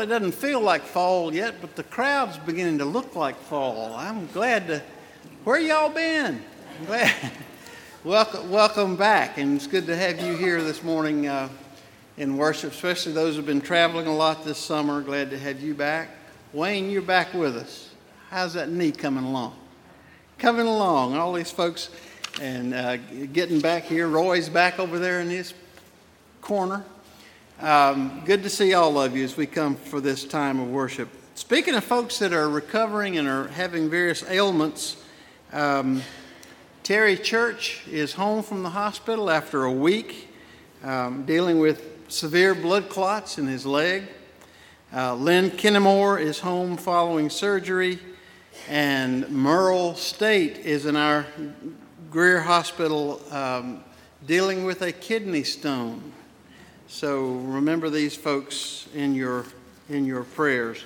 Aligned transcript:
It 0.00 0.06
doesn't 0.06 0.32
feel 0.32 0.60
like 0.60 0.80
fall 0.80 1.34
yet, 1.34 1.56
but 1.60 1.76
the 1.76 1.82
crowd's 1.82 2.38
beginning 2.38 2.78
to 2.78 2.86
look 2.86 3.14
like 3.14 3.36
fall. 3.36 3.92
I'm 3.94 4.26
glad 4.28 4.66
to. 4.68 4.82
Where 5.44 5.60
y'all 5.60 5.90
been? 5.90 6.42
I'm 6.78 6.86
glad. 6.86 7.32
welcome, 8.04 8.50
welcome 8.50 8.96
back, 8.96 9.36
and 9.36 9.56
it's 9.56 9.66
good 9.66 9.86
to 9.88 9.96
have 9.96 10.18
you 10.18 10.34
here 10.36 10.62
this 10.62 10.82
morning 10.82 11.28
uh, 11.28 11.50
in 12.16 12.38
worship, 12.38 12.72
especially 12.72 13.12
those 13.12 13.36
who've 13.36 13.44
been 13.44 13.60
traveling 13.60 14.06
a 14.06 14.14
lot 14.14 14.42
this 14.42 14.56
summer. 14.56 15.02
Glad 15.02 15.28
to 15.30 15.38
have 15.38 15.60
you 15.60 15.74
back. 15.74 16.08
Wayne, 16.54 16.88
you're 16.88 17.02
back 17.02 17.34
with 17.34 17.54
us. 17.54 17.90
How's 18.30 18.54
that 18.54 18.70
knee 18.70 18.92
coming 18.92 19.24
along? 19.24 19.54
Coming 20.38 20.66
along. 20.66 21.14
All 21.14 21.34
these 21.34 21.50
folks 21.50 21.90
and 22.40 22.72
uh, 22.72 22.96
getting 23.34 23.60
back 23.60 23.82
here. 23.82 24.08
Roy's 24.08 24.48
back 24.48 24.78
over 24.78 24.98
there 24.98 25.20
in 25.20 25.28
his 25.28 25.52
corner. 26.40 26.86
Um, 27.60 28.22
good 28.24 28.42
to 28.44 28.48
see 28.48 28.72
all 28.72 28.98
of 28.98 29.14
you 29.14 29.22
as 29.22 29.36
we 29.36 29.44
come 29.44 29.76
for 29.76 30.00
this 30.00 30.24
time 30.24 30.60
of 30.60 30.70
worship. 30.70 31.10
Speaking 31.34 31.74
of 31.74 31.84
folks 31.84 32.18
that 32.20 32.32
are 32.32 32.48
recovering 32.48 33.18
and 33.18 33.28
are 33.28 33.48
having 33.48 33.90
various 33.90 34.22
ailments, 34.30 34.96
um, 35.52 36.00
Terry 36.82 37.18
Church 37.18 37.86
is 37.86 38.14
home 38.14 38.42
from 38.42 38.62
the 38.62 38.70
hospital 38.70 39.28
after 39.28 39.64
a 39.64 39.72
week 39.72 40.30
um, 40.82 41.26
dealing 41.26 41.58
with 41.58 41.86
severe 42.08 42.54
blood 42.54 42.88
clots 42.88 43.36
in 43.36 43.46
his 43.46 43.66
leg. 43.66 44.04
Uh, 44.90 45.14
Lynn 45.16 45.50
Kennemore 45.50 46.18
is 46.18 46.40
home 46.40 46.78
following 46.78 47.28
surgery, 47.28 47.98
and 48.70 49.28
Merle 49.28 49.94
State 49.96 50.56
is 50.60 50.86
in 50.86 50.96
our 50.96 51.26
Greer 52.10 52.40
Hospital 52.40 53.20
um, 53.30 53.84
dealing 54.26 54.64
with 54.64 54.80
a 54.80 54.92
kidney 54.92 55.42
stone. 55.44 56.14
So 56.90 57.26
remember 57.26 57.88
these 57.88 58.16
folks 58.16 58.88
in 58.96 59.14
your, 59.14 59.46
in 59.88 60.04
your 60.04 60.24
prayers. 60.24 60.82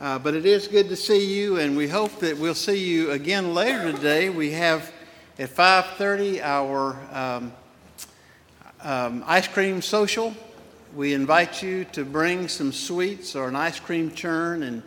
Uh, 0.00 0.18
but 0.18 0.32
it 0.32 0.46
is 0.46 0.66
good 0.66 0.88
to 0.88 0.96
see 0.96 1.38
you, 1.38 1.58
and 1.58 1.76
we 1.76 1.86
hope 1.86 2.18
that 2.20 2.38
we'll 2.38 2.54
see 2.54 2.82
you 2.82 3.10
again 3.10 3.52
later 3.52 3.92
today. 3.92 4.30
We 4.30 4.52
have 4.52 4.90
at 5.38 5.50
5:30 5.50 6.40
our 6.42 6.96
um, 7.12 7.52
um, 8.80 9.22
ice 9.26 9.46
cream 9.46 9.82
social. 9.82 10.34
We 10.96 11.12
invite 11.12 11.62
you 11.62 11.84
to 11.92 12.06
bring 12.06 12.48
some 12.48 12.72
sweets 12.72 13.36
or 13.36 13.48
an 13.48 13.54
ice 13.54 13.78
cream 13.78 14.14
churn 14.14 14.62
and, 14.62 14.82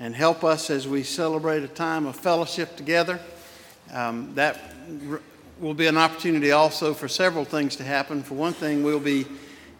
and 0.00 0.12
help 0.12 0.42
us 0.42 0.70
as 0.70 0.88
we 0.88 1.04
celebrate 1.04 1.62
a 1.62 1.68
time 1.68 2.04
of 2.04 2.16
fellowship 2.16 2.76
together. 2.76 3.20
Um, 3.92 4.34
that 4.34 4.58
will 5.60 5.74
be 5.74 5.86
an 5.86 5.96
opportunity 5.96 6.50
also 6.50 6.94
for 6.94 7.06
several 7.06 7.44
things 7.44 7.76
to 7.76 7.84
happen. 7.84 8.24
For 8.24 8.34
one 8.34 8.54
thing, 8.54 8.82
we'll 8.82 8.98
be 8.98 9.24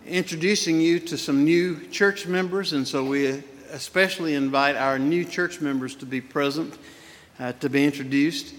introducing 0.08 0.80
you 0.80 0.98
to 1.00 1.18
some 1.18 1.44
new 1.44 1.86
church 1.88 2.26
members, 2.26 2.72
and 2.72 2.88
so 2.88 3.04
we 3.04 3.42
especially 3.70 4.34
invite 4.34 4.74
our 4.74 4.98
new 4.98 5.24
church 5.24 5.60
members 5.60 5.94
to 5.96 6.06
be 6.06 6.20
present, 6.20 6.78
uh, 7.38 7.52
to 7.52 7.68
be 7.68 7.84
introduced. 7.84 8.54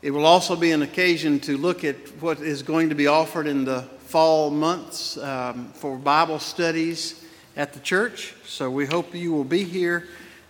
It 0.00 0.10
will 0.10 0.24
also 0.24 0.56
be 0.56 0.72
an 0.72 0.82
occasion 0.82 1.38
to 1.40 1.58
look 1.58 1.84
at 1.84 1.96
what 2.20 2.40
is 2.40 2.62
going 2.62 2.88
to 2.88 2.94
be 2.94 3.06
offered 3.06 3.46
in 3.46 3.64
the 3.64 3.82
fall 3.82 4.50
months 4.50 5.18
um, 5.18 5.68
for 5.74 5.96
Bible 5.96 6.38
studies 6.38 7.24
at 7.56 7.74
the 7.74 7.80
church. 7.80 8.34
So 8.46 8.70
we 8.70 8.86
hope 8.86 9.14
you 9.14 9.32
will 9.32 9.44
be 9.44 9.64
here 9.64 10.08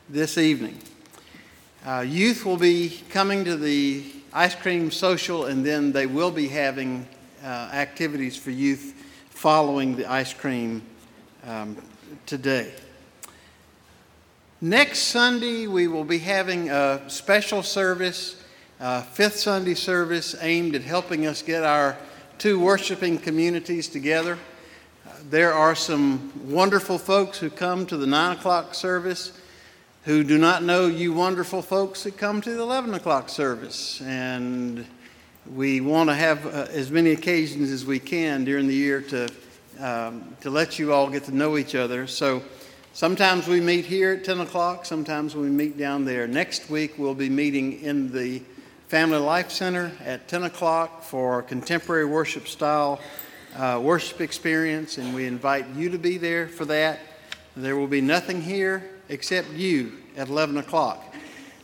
this 0.08 0.38
evening. 0.38 0.78
Uh, 1.84 2.00
youth 2.00 2.44
will 2.44 2.56
be 2.56 3.00
coming 3.10 3.44
to 3.44 3.56
the 3.56 4.04
ice 4.32 4.54
cream 4.54 4.90
social, 4.90 5.46
and 5.46 5.66
then 5.66 5.90
they 5.90 6.06
will 6.06 6.30
be 6.30 6.46
having 6.46 7.08
uh, 7.42 7.70
activities 7.72 8.36
for 8.36 8.50
youth 8.50 8.95
following 9.36 9.96
the 9.96 10.10
ice 10.10 10.32
cream 10.32 10.80
um, 11.46 11.76
today. 12.24 12.72
Next 14.62 15.00
Sunday, 15.00 15.66
we 15.66 15.88
will 15.88 16.04
be 16.04 16.20
having 16.20 16.70
a 16.70 17.02
special 17.08 17.62
service, 17.62 18.42
a 18.80 19.02
fifth 19.02 19.36
Sunday 19.36 19.74
service 19.74 20.34
aimed 20.40 20.74
at 20.74 20.80
helping 20.80 21.26
us 21.26 21.42
get 21.42 21.64
our 21.64 21.98
two 22.38 22.58
worshiping 22.58 23.18
communities 23.18 23.88
together. 23.88 24.38
There 25.28 25.52
are 25.52 25.74
some 25.74 26.32
wonderful 26.50 26.96
folks 26.96 27.38
who 27.38 27.50
come 27.50 27.84
to 27.88 27.98
the 27.98 28.06
9 28.06 28.38
o'clock 28.38 28.74
service 28.74 29.38
who 30.04 30.24
do 30.24 30.38
not 30.38 30.62
know 30.62 30.86
you 30.86 31.12
wonderful 31.12 31.60
folks 31.60 32.04
that 32.04 32.16
come 32.16 32.40
to 32.40 32.54
the 32.54 32.62
11 32.62 32.94
o'clock 32.94 33.28
service. 33.28 34.00
And 34.00 34.86
we 35.54 35.80
want 35.80 36.10
to 36.10 36.14
have 36.14 36.46
uh, 36.46 36.66
as 36.70 36.90
many 36.90 37.12
occasions 37.12 37.70
as 37.70 37.84
we 37.84 37.98
can 37.98 38.44
during 38.44 38.66
the 38.66 38.74
year 38.74 39.00
to, 39.00 39.28
um, 39.78 40.36
to 40.40 40.50
let 40.50 40.78
you 40.78 40.92
all 40.92 41.08
get 41.08 41.24
to 41.24 41.34
know 41.34 41.56
each 41.56 41.74
other. 41.74 42.06
So 42.06 42.42
sometimes 42.92 43.46
we 43.46 43.60
meet 43.60 43.84
here 43.84 44.14
at 44.14 44.24
10 44.24 44.40
o'clock, 44.40 44.84
sometimes 44.84 45.36
we 45.36 45.48
meet 45.48 45.78
down 45.78 46.04
there. 46.04 46.26
Next 46.26 46.68
week 46.70 46.94
we'll 46.98 47.14
be 47.14 47.28
meeting 47.28 47.80
in 47.82 48.12
the 48.12 48.42
Family 48.88 49.18
Life 49.18 49.50
Center 49.50 49.92
at 50.04 50.28
10 50.28 50.44
o'clock 50.44 51.02
for 51.02 51.42
contemporary 51.42 52.06
worship 52.06 52.48
style 52.48 53.00
uh, 53.56 53.80
worship 53.82 54.20
experience, 54.20 54.98
and 54.98 55.14
we 55.14 55.26
invite 55.26 55.66
you 55.74 55.90
to 55.90 55.98
be 55.98 56.18
there 56.18 56.46
for 56.46 56.64
that. 56.66 57.00
There 57.56 57.76
will 57.76 57.86
be 57.86 58.00
nothing 58.00 58.42
here 58.42 58.84
except 59.08 59.50
you 59.52 59.92
at 60.16 60.28
11 60.28 60.58
o'clock 60.58 61.14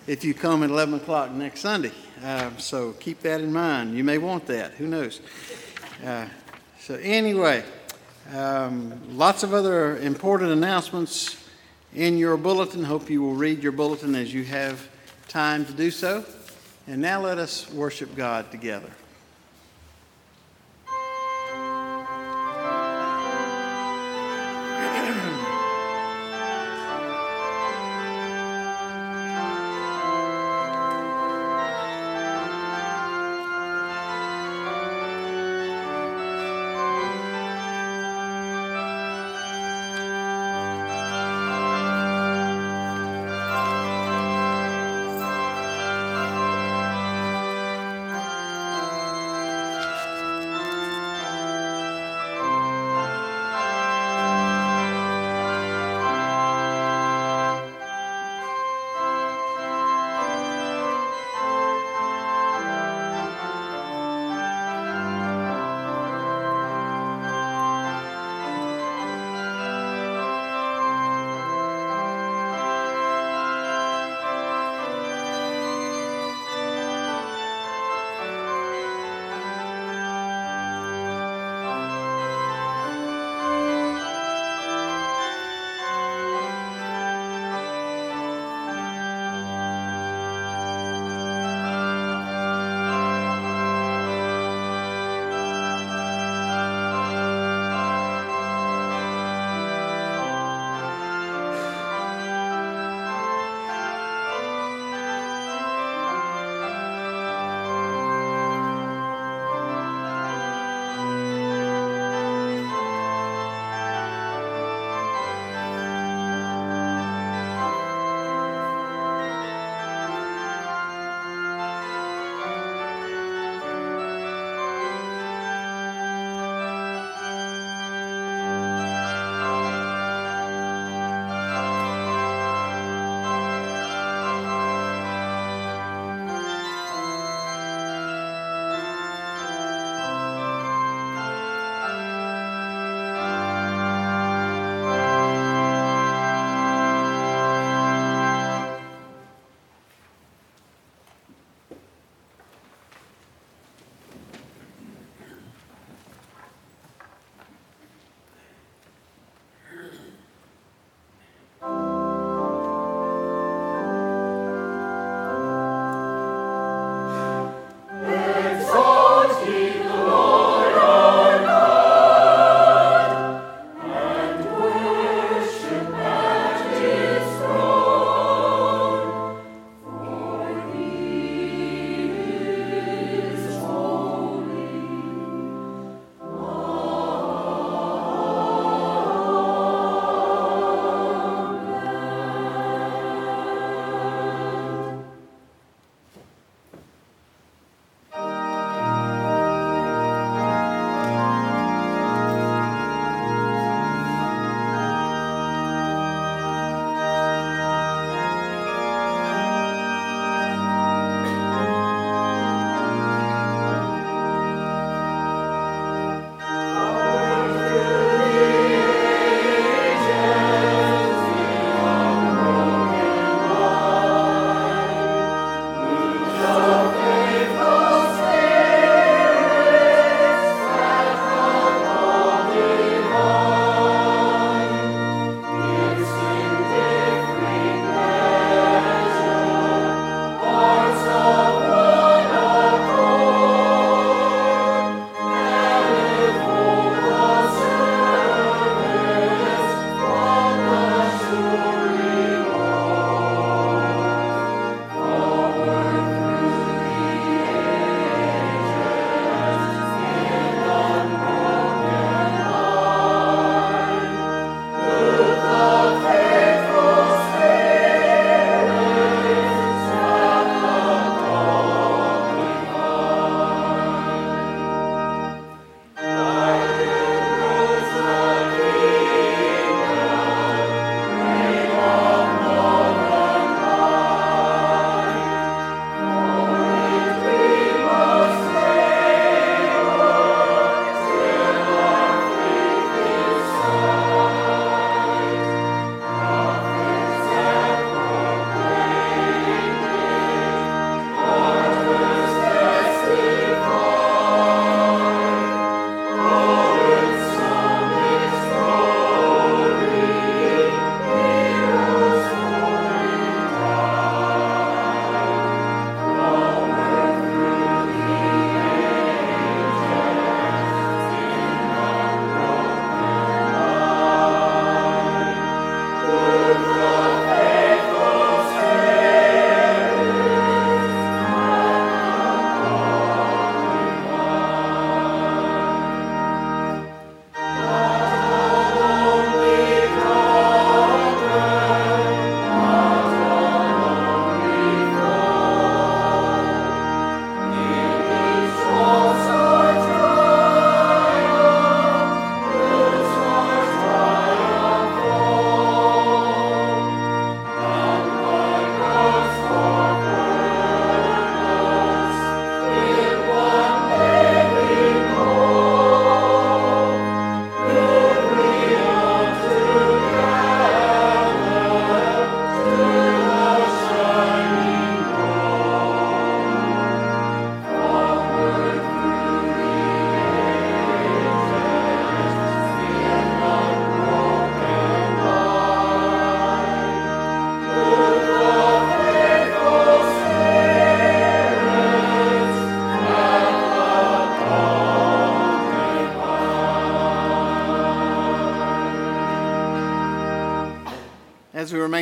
if 0.06 0.24
you 0.24 0.34
come 0.34 0.62
at 0.62 0.70
11 0.70 0.94
o'clock 0.94 1.30
next 1.32 1.60
Sunday. 1.60 1.92
Uh, 2.22 2.50
so 2.56 2.92
keep 2.92 3.20
that 3.22 3.40
in 3.40 3.52
mind. 3.52 3.96
You 3.96 4.04
may 4.04 4.18
want 4.18 4.46
that. 4.46 4.72
Who 4.74 4.86
knows? 4.86 5.20
Uh, 6.04 6.26
so, 6.78 6.94
anyway, 6.94 7.64
um, 8.32 9.00
lots 9.16 9.42
of 9.42 9.52
other 9.52 9.98
important 9.98 10.52
announcements 10.52 11.36
in 11.94 12.18
your 12.18 12.36
bulletin. 12.36 12.84
Hope 12.84 13.10
you 13.10 13.22
will 13.22 13.34
read 13.34 13.62
your 13.62 13.72
bulletin 13.72 14.14
as 14.14 14.32
you 14.32 14.44
have 14.44 14.88
time 15.28 15.64
to 15.66 15.72
do 15.72 15.90
so. 15.90 16.24
And 16.86 17.00
now 17.02 17.20
let 17.20 17.38
us 17.38 17.70
worship 17.72 18.14
God 18.14 18.50
together. 18.50 18.90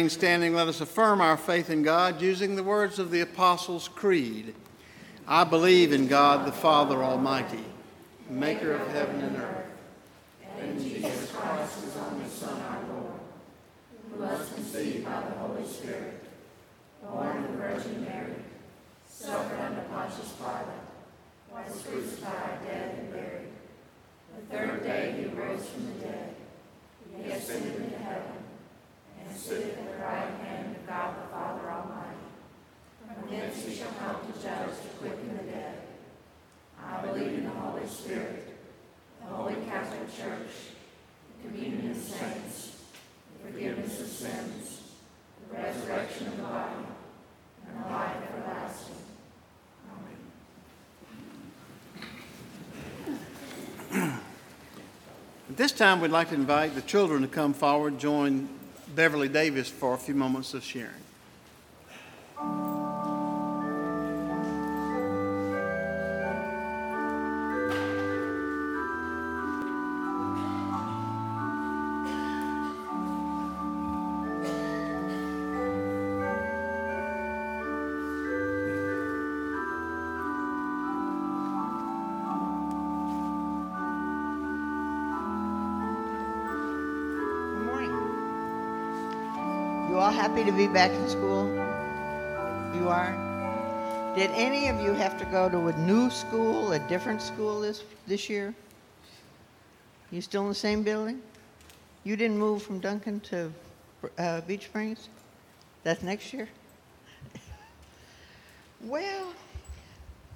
Remain 0.00 0.08
standing, 0.08 0.54
let 0.54 0.66
us 0.66 0.80
affirm 0.80 1.20
our 1.20 1.36
faith 1.36 1.68
in 1.68 1.82
God 1.82 2.22
using 2.22 2.56
the 2.56 2.62
words 2.62 2.98
of 2.98 3.10
the 3.10 3.20
Apostles' 3.20 3.86
Creed. 3.86 4.54
I 5.28 5.44
believe 5.44 5.92
in 5.92 6.06
God 6.06 6.46
the 6.46 6.52
Father 6.52 7.04
Almighty, 7.04 7.66
maker 8.30 8.72
of 8.72 8.88
heaven 8.92 9.20
and 9.20 9.36
earth, 9.36 9.66
and 10.56 10.70
in 10.70 10.82
Jesus 10.82 11.30
Christ, 11.32 11.84
his 11.84 11.96
only 11.98 12.26
Son, 12.30 12.58
our 12.62 12.80
Lord, 12.94 13.20
who 14.10 14.22
was 14.22 14.48
conceived 14.54 15.04
by 15.04 15.20
the 15.20 15.32
Holy 15.32 15.66
Spirit, 15.66 16.24
born 17.02 17.44
of 17.44 17.52
the 17.52 17.58
Virgin 17.58 18.02
Mary, 18.02 18.36
suffered 19.06 19.60
under 19.60 19.82
Pontius 19.82 20.32
Pilate, 20.38 20.80
was 21.52 21.82
crucified, 21.82 22.66
dead, 22.66 22.98
and 23.00 23.12
buried. 23.12 23.48
The 24.48 24.56
third 24.56 24.82
day 24.82 25.14
he 25.18 25.26
rose 25.38 25.68
from 25.68 25.84
the 25.88 26.06
dead. 26.06 26.34
He 27.22 27.30
ascended 27.32 27.76
into 27.76 27.98
heaven 27.98 28.40
and 29.30 29.38
sitteth 29.38 29.78
at 29.78 29.92
the 29.92 29.98
right 30.02 30.30
hand 30.44 30.76
of 30.76 30.86
God 30.86 31.14
the 31.16 31.28
Father 31.28 31.70
Almighty. 31.70 32.16
From 33.20 33.30
thence 33.30 33.64
he 33.64 33.74
shall 33.74 33.92
come 33.92 34.16
to 34.20 34.32
judge 34.42 34.76
the 34.82 34.88
quick 34.98 35.18
and 35.28 35.38
the 35.38 35.44
dead. 35.52 35.82
I 36.82 37.06
believe 37.06 37.38
in 37.38 37.44
the 37.44 37.50
Holy 37.50 37.86
Spirit, 37.86 38.56
the 39.20 39.26
Holy 39.26 39.56
Catholic 39.68 40.08
Church, 40.16 40.50
the 41.42 41.48
communion 41.48 41.90
of 41.90 41.96
saints, 41.96 42.76
the 43.42 43.52
forgiveness 43.52 44.00
of 44.00 44.06
sins, 44.06 44.80
the 45.48 45.56
resurrection 45.56 46.26
of 46.28 46.36
the 46.36 46.42
body, 46.42 46.86
and 47.66 47.84
the 47.84 47.88
life 47.90 48.16
everlasting. 48.32 48.96
Amen. 53.92 54.20
At 55.49 55.49
this 55.60 55.72
time, 55.72 56.00
we'd 56.00 56.10
like 56.10 56.30
to 56.30 56.34
invite 56.34 56.74
the 56.74 56.80
children 56.80 57.20
to 57.20 57.28
come 57.28 57.52
forward, 57.52 57.98
join 57.98 58.48
Beverly 58.94 59.28
Davis 59.28 59.68
for 59.68 59.92
a 59.92 59.98
few 59.98 60.14
moments 60.14 60.54
of 60.54 60.64
sharing. 60.64 61.09
Happy 90.40 90.52
to 90.52 90.56
be 90.56 90.68
back 90.68 90.90
in 90.90 91.06
school? 91.06 91.44
You 92.74 92.88
are? 92.88 93.12
Did 94.16 94.30
any 94.30 94.68
of 94.68 94.80
you 94.80 94.94
have 94.94 95.18
to 95.18 95.26
go 95.26 95.50
to 95.50 95.66
a 95.66 95.76
new 95.80 96.08
school, 96.08 96.72
a 96.72 96.78
different 96.78 97.20
school 97.20 97.60
this, 97.60 97.84
this 98.06 98.30
year? 98.30 98.54
You 100.10 100.22
still 100.22 100.40
in 100.44 100.48
the 100.48 100.54
same 100.54 100.82
building? 100.82 101.20
You 102.04 102.16
didn't 102.16 102.38
move 102.38 102.62
from 102.62 102.80
Duncan 102.80 103.20
to 103.20 103.52
uh, 104.16 104.40
Beech 104.40 104.64
Springs? 104.64 105.10
That's 105.82 106.02
next 106.02 106.32
year? 106.32 106.48
well, 108.80 109.34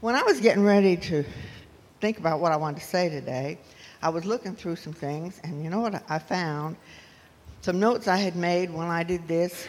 when 0.02 0.16
I 0.16 0.22
was 0.22 0.38
getting 0.38 0.64
ready 0.64 0.98
to 0.98 1.24
think 2.02 2.18
about 2.18 2.40
what 2.40 2.52
I 2.52 2.56
wanted 2.56 2.80
to 2.80 2.86
say 2.86 3.08
today, 3.08 3.56
I 4.02 4.10
was 4.10 4.26
looking 4.26 4.54
through 4.54 4.76
some 4.76 4.92
things, 4.92 5.40
and 5.44 5.64
you 5.64 5.70
know 5.70 5.80
what 5.80 6.04
I 6.10 6.18
found? 6.18 6.76
Some 7.62 7.80
notes 7.80 8.06
I 8.06 8.18
had 8.18 8.36
made 8.36 8.70
when 8.70 8.88
I 8.88 9.02
did 9.02 9.26
this 9.26 9.66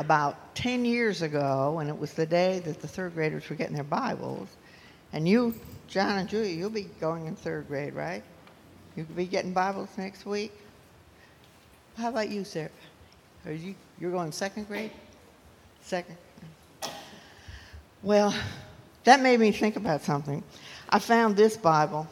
about 0.00 0.54
10 0.54 0.86
years 0.86 1.20
ago, 1.20 1.78
and 1.78 1.90
it 1.90 1.96
was 1.96 2.14
the 2.14 2.24
day 2.24 2.58
that 2.60 2.80
the 2.80 2.88
third 2.88 3.12
graders 3.12 3.48
were 3.50 3.54
getting 3.54 3.74
their 3.74 3.84
Bibles. 3.84 4.48
And 5.12 5.28
you, 5.28 5.54
John 5.88 6.16
and 6.18 6.26
Julia, 6.26 6.56
you'll 6.56 6.70
be 6.70 6.88
going 7.00 7.26
in 7.26 7.36
third 7.36 7.68
grade, 7.68 7.92
right? 7.92 8.22
You'll 8.96 9.04
be 9.08 9.26
getting 9.26 9.52
Bibles 9.52 9.90
next 9.98 10.24
week. 10.24 10.52
How 11.98 12.08
about 12.08 12.30
you, 12.30 12.44
Sarah? 12.44 12.70
Are 13.44 13.52
you, 13.52 13.74
you're 14.00 14.10
going 14.10 14.32
second 14.32 14.68
grade? 14.68 14.90
Second. 15.82 16.16
Well, 18.02 18.34
that 19.04 19.20
made 19.20 19.38
me 19.38 19.52
think 19.52 19.76
about 19.76 20.00
something. 20.00 20.42
I 20.88 20.98
found 20.98 21.36
this 21.36 21.58
Bible. 21.58 22.08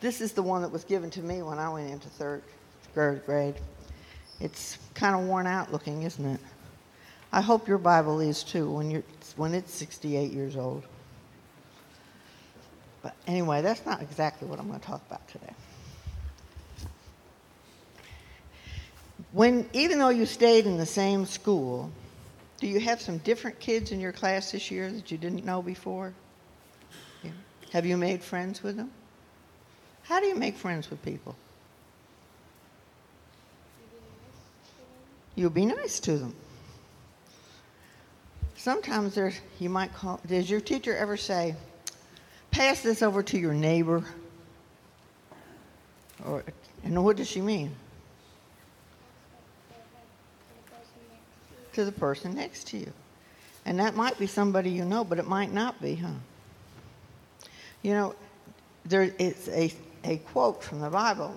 This 0.00 0.20
is 0.20 0.32
the 0.32 0.42
one 0.42 0.62
that 0.62 0.72
was 0.72 0.82
given 0.82 1.10
to 1.10 1.20
me 1.20 1.42
when 1.42 1.60
I 1.60 1.68
went 1.68 1.92
into 1.92 2.08
third, 2.08 2.42
third 2.92 3.24
grade. 3.24 3.54
It's 4.40 4.78
kind 4.94 5.14
of 5.14 5.28
worn 5.28 5.46
out 5.46 5.70
looking, 5.70 6.02
isn't 6.02 6.26
it? 6.26 6.40
I 7.34 7.40
hope 7.40 7.66
your 7.66 7.78
Bible 7.78 8.20
is 8.20 8.44
too 8.44 8.70
when, 8.70 8.92
you're, 8.92 9.02
when 9.34 9.54
it's 9.54 9.74
68 9.74 10.30
years 10.30 10.54
old. 10.56 10.84
But 13.02 13.16
anyway, 13.26 13.60
that's 13.60 13.84
not 13.84 14.00
exactly 14.00 14.46
what 14.46 14.60
I'm 14.60 14.68
going 14.68 14.78
to 14.78 14.86
talk 14.86 15.02
about 15.08 15.26
today. 15.26 15.52
When, 19.32 19.68
even 19.72 19.98
though 19.98 20.10
you 20.10 20.26
stayed 20.26 20.64
in 20.64 20.76
the 20.76 20.86
same 20.86 21.26
school, 21.26 21.90
do 22.60 22.68
you 22.68 22.78
have 22.78 23.00
some 23.00 23.18
different 23.18 23.58
kids 23.58 23.90
in 23.90 23.98
your 23.98 24.12
class 24.12 24.52
this 24.52 24.70
year 24.70 24.92
that 24.92 25.10
you 25.10 25.18
didn't 25.18 25.44
know 25.44 25.60
before? 25.60 26.14
Yeah. 27.24 27.32
Have 27.72 27.84
you 27.84 27.96
made 27.96 28.22
friends 28.22 28.62
with 28.62 28.76
them? 28.76 28.92
How 30.04 30.20
do 30.20 30.26
you 30.26 30.36
make 30.36 30.56
friends 30.56 30.88
with 30.88 31.02
people? 31.02 31.34
You 35.34 35.50
be 35.50 35.66
nice 35.66 35.98
to 35.98 36.16
them 36.16 36.36
sometimes 38.64 39.14
there's, 39.14 39.38
you 39.60 39.68
might 39.68 39.92
call, 39.92 40.18
does 40.26 40.48
your 40.48 40.60
teacher 40.60 40.96
ever 40.96 41.18
say, 41.18 41.54
pass 42.50 42.80
this 42.80 43.02
over 43.02 43.22
to 43.22 43.38
your 43.38 43.52
neighbor? 43.52 44.02
Or, 46.26 46.42
and 46.82 47.04
what 47.04 47.18
does 47.18 47.28
she 47.28 47.42
mean? 47.42 47.76
To 51.74 51.84
the 51.84 51.92
person 51.92 52.34
next 52.34 52.68
to 52.68 52.78
you. 52.78 52.90
And 53.66 53.78
that 53.80 53.96
might 53.96 54.18
be 54.18 54.26
somebody 54.26 54.70
you 54.70 54.86
know, 54.86 55.04
but 55.04 55.18
it 55.18 55.26
might 55.26 55.52
not 55.52 55.80
be, 55.82 55.96
huh? 55.96 56.08
You 57.82 57.92
know, 57.92 58.14
there 58.86 59.12
is 59.18 59.48
a, 59.50 59.70
a 60.04 60.16
quote 60.32 60.62
from 60.62 60.80
the 60.80 60.88
Bible. 60.88 61.34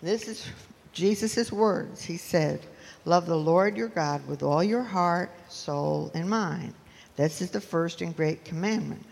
This 0.00 0.28
is 0.28 0.46
Jesus' 0.92 1.50
words. 1.50 2.04
He 2.04 2.16
said, 2.16 2.60
Love 3.04 3.26
the 3.26 3.36
Lord 3.36 3.76
your 3.76 3.88
God 3.88 4.26
with 4.28 4.42
all 4.42 4.62
your 4.62 4.82
heart, 4.82 5.30
soul, 5.48 6.10
and 6.14 6.28
mind. 6.28 6.74
This 7.16 7.42
is 7.42 7.50
the 7.50 7.60
first 7.60 8.00
and 8.00 8.16
great 8.16 8.44
commandment. 8.44 9.04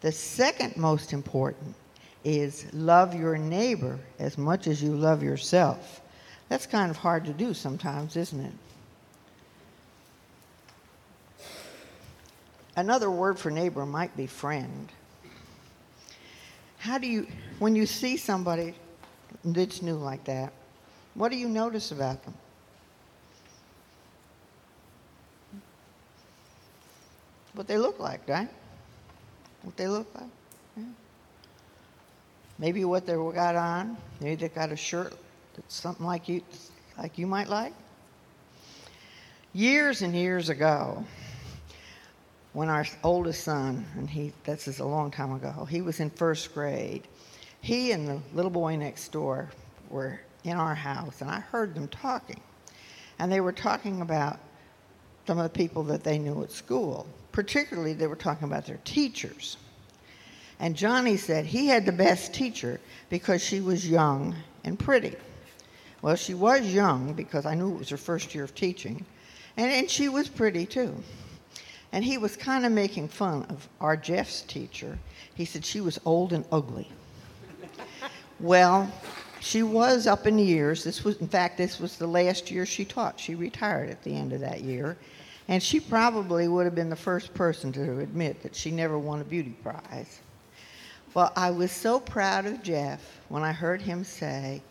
The 0.00 0.12
second 0.12 0.76
most 0.76 1.12
important 1.12 1.74
is 2.24 2.66
love 2.72 3.14
your 3.14 3.38
neighbor 3.38 3.98
as 4.18 4.36
much 4.36 4.66
as 4.66 4.82
you 4.82 4.94
love 4.94 5.22
yourself. 5.22 6.00
That's 6.48 6.66
kind 6.66 6.90
of 6.90 6.96
hard 6.96 7.24
to 7.26 7.32
do 7.32 7.54
sometimes, 7.54 8.16
isn't 8.16 8.40
it? 8.40 8.52
Another 12.76 13.10
word 13.10 13.38
for 13.38 13.50
neighbor 13.50 13.86
might 13.86 14.16
be 14.16 14.26
friend. 14.26 14.90
How 16.78 16.98
do 16.98 17.06
you, 17.06 17.26
when 17.58 17.76
you 17.76 17.86
see 17.86 18.16
somebody 18.16 18.74
that's 19.44 19.82
new 19.82 19.94
like 19.94 20.24
that, 20.24 20.52
what 21.14 21.30
do 21.30 21.36
you 21.36 21.48
notice 21.48 21.92
about 21.92 22.24
them? 22.24 22.34
What 27.60 27.66
they 27.66 27.76
look 27.76 28.00
like, 28.00 28.26
right? 28.26 28.48
What 29.60 29.76
they 29.76 29.86
look 29.86 30.06
like. 30.14 30.30
Yeah. 30.78 30.84
Maybe 32.58 32.86
what 32.86 33.04
they 33.04 33.12
got 33.12 33.54
on. 33.54 33.98
Maybe 34.18 34.36
they 34.36 34.48
got 34.48 34.72
a 34.72 34.76
shirt 34.76 35.12
that's 35.54 35.74
something 35.74 36.06
like 36.06 36.26
you, 36.26 36.40
like 36.96 37.18
you 37.18 37.26
might 37.26 37.50
like. 37.50 37.74
Years 39.52 40.00
and 40.00 40.14
years 40.14 40.48
ago, 40.48 41.04
when 42.54 42.70
our 42.70 42.86
oldest 43.04 43.44
son, 43.44 43.84
and 43.94 44.08
he 44.08 44.32
this 44.44 44.66
is 44.66 44.78
a 44.78 44.86
long 44.86 45.10
time 45.10 45.34
ago, 45.34 45.66
he 45.66 45.82
was 45.82 46.00
in 46.00 46.08
first 46.08 46.54
grade. 46.54 47.02
He 47.60 47.92
and 47.92 48.08
the 48.08 48.22
little 48.32 48.50
boy 48.50 48.76
next 48.76 49.12
door 49.12 49.50
were 49.90 50.18
in 50.44 50.56
our 50.56 50.74
house, 50.74 51.20
and 51.20 51.30
I 51.30 51.40
heard 51.40 51.74
them 51.74 51.88
talking. 51.88 52.40
And 53.18 53.30
they 53.30 53.42
were 53.42 53.52
talking 53.52 54.00
about 54.00 54.38
some 55.26 55.36
of 55.36 55.44
the 55.44 55.58
people 55.58 55.82
that 55.82 56.04
they 56.04 56.18
knew 56.18 56.42
at 56.42 56.52
school. 56.52 57.06
Particularly, 57.32 57.92
they 57.92 58.06
were 58.06 58.16
talking 58.16 58.48
about 58.48 58.66
their 58.66 58.80
teachers. 58.84 59.56
And 60.58 60.76
Johnny 60.76 61.16
said 61.16 61.46
he 61.46 61.68
had 61.68 61.86
the 61.86 61.92
best 61.92 62.34
teacher 62.34 62.80
because 63.08 63.42
she 63.42 63.60
was 63.60 63.88
young 63.88 64.36
and 64.64 64.78
pretty. 64.78 65.16
Well, 66.02 66.16
she 66.16 66.34
was 66.34 66.62
young 66.62 67.12
because 67.14 67.46
I 67.46 67.54
knew 67.54 67.72
it 67.72 67.78
was 67.78 67.88
her 67.90 67.96
first 67.96 68.34
year 68.34 68.44
of 68.44 68.54
teaching, 68.54 69.04
and, 69.56 69.70
and 69.70 69.90
she 69.90 70.08
was 70.08 70.28
pretty 70.28 70.66
too. 70.66 70.94
And 71.92 72.04
he 72.04 72.18
was 72.18 72.36
kind 72.36 72.64
of 72.64 72.72
making 72.72 73.08
fun 73.08 73.44
of 73.44 73.68
our 73.80 73.96
Jeff's 73.96 74.42
teacher. 74.42 74.98
He 75.34 75.44
said 75.44 75.64
she 75.64 75.80
was 75.80 75.98
old 76.04 76.32
and 76.32 76.44
ugly. 76.52 76.88
well, 78.38 78.90
she 79.40 79.62
was 79.62 80.06
up 80.06 80.26
in 80.26 80.38
years. 80.38 80.84
This 80.84 81.04
was, 81.04 81.16
in 81.16 81.28
fact, 81.28 81.58
this 81.58 81.80
was 81.80 81.96
the 81.96 82.06
last 82.06 82.50
year 82.50 82.64
she 82.64 82.84
taught. 82.84 83.18
She 83.18 83.34
retired 83.34 83.90
at 83.90 84.02
the 84.02 84.14
end 84.14 84.32
of 84.32 84.40
that 84.40 84.60
year. 84.60 84.96
And 85.50 85.60
she 85.60 85.80
probably 85.80 86.46
would 86.46 86.64
have 86.64 86.76
been 86.76 86.90
the 86.90 86.96
first 86.96 87.34
person 87.34 87.72
to 87.72 87.98
admit 87.98 88.40
that 88.44 88.54
she 88.54 88.70
never 88.70 88.96
won 88.96 89.20
a 89.20 89.24
beauty 89.24 89.56
prize. 89.64 90.20
Well, 91.12 91.32
I 91.34 91.50
was 91.50 91.72
so 91.72 91.98
proud 91.98 92.46
of 92.46 92.62
Jeff 92.62 93.20
when 93.28 93.42
I 93.42 93.50
heard 93.50 93.82
him 93.82 94.04
say, 94.04 94.62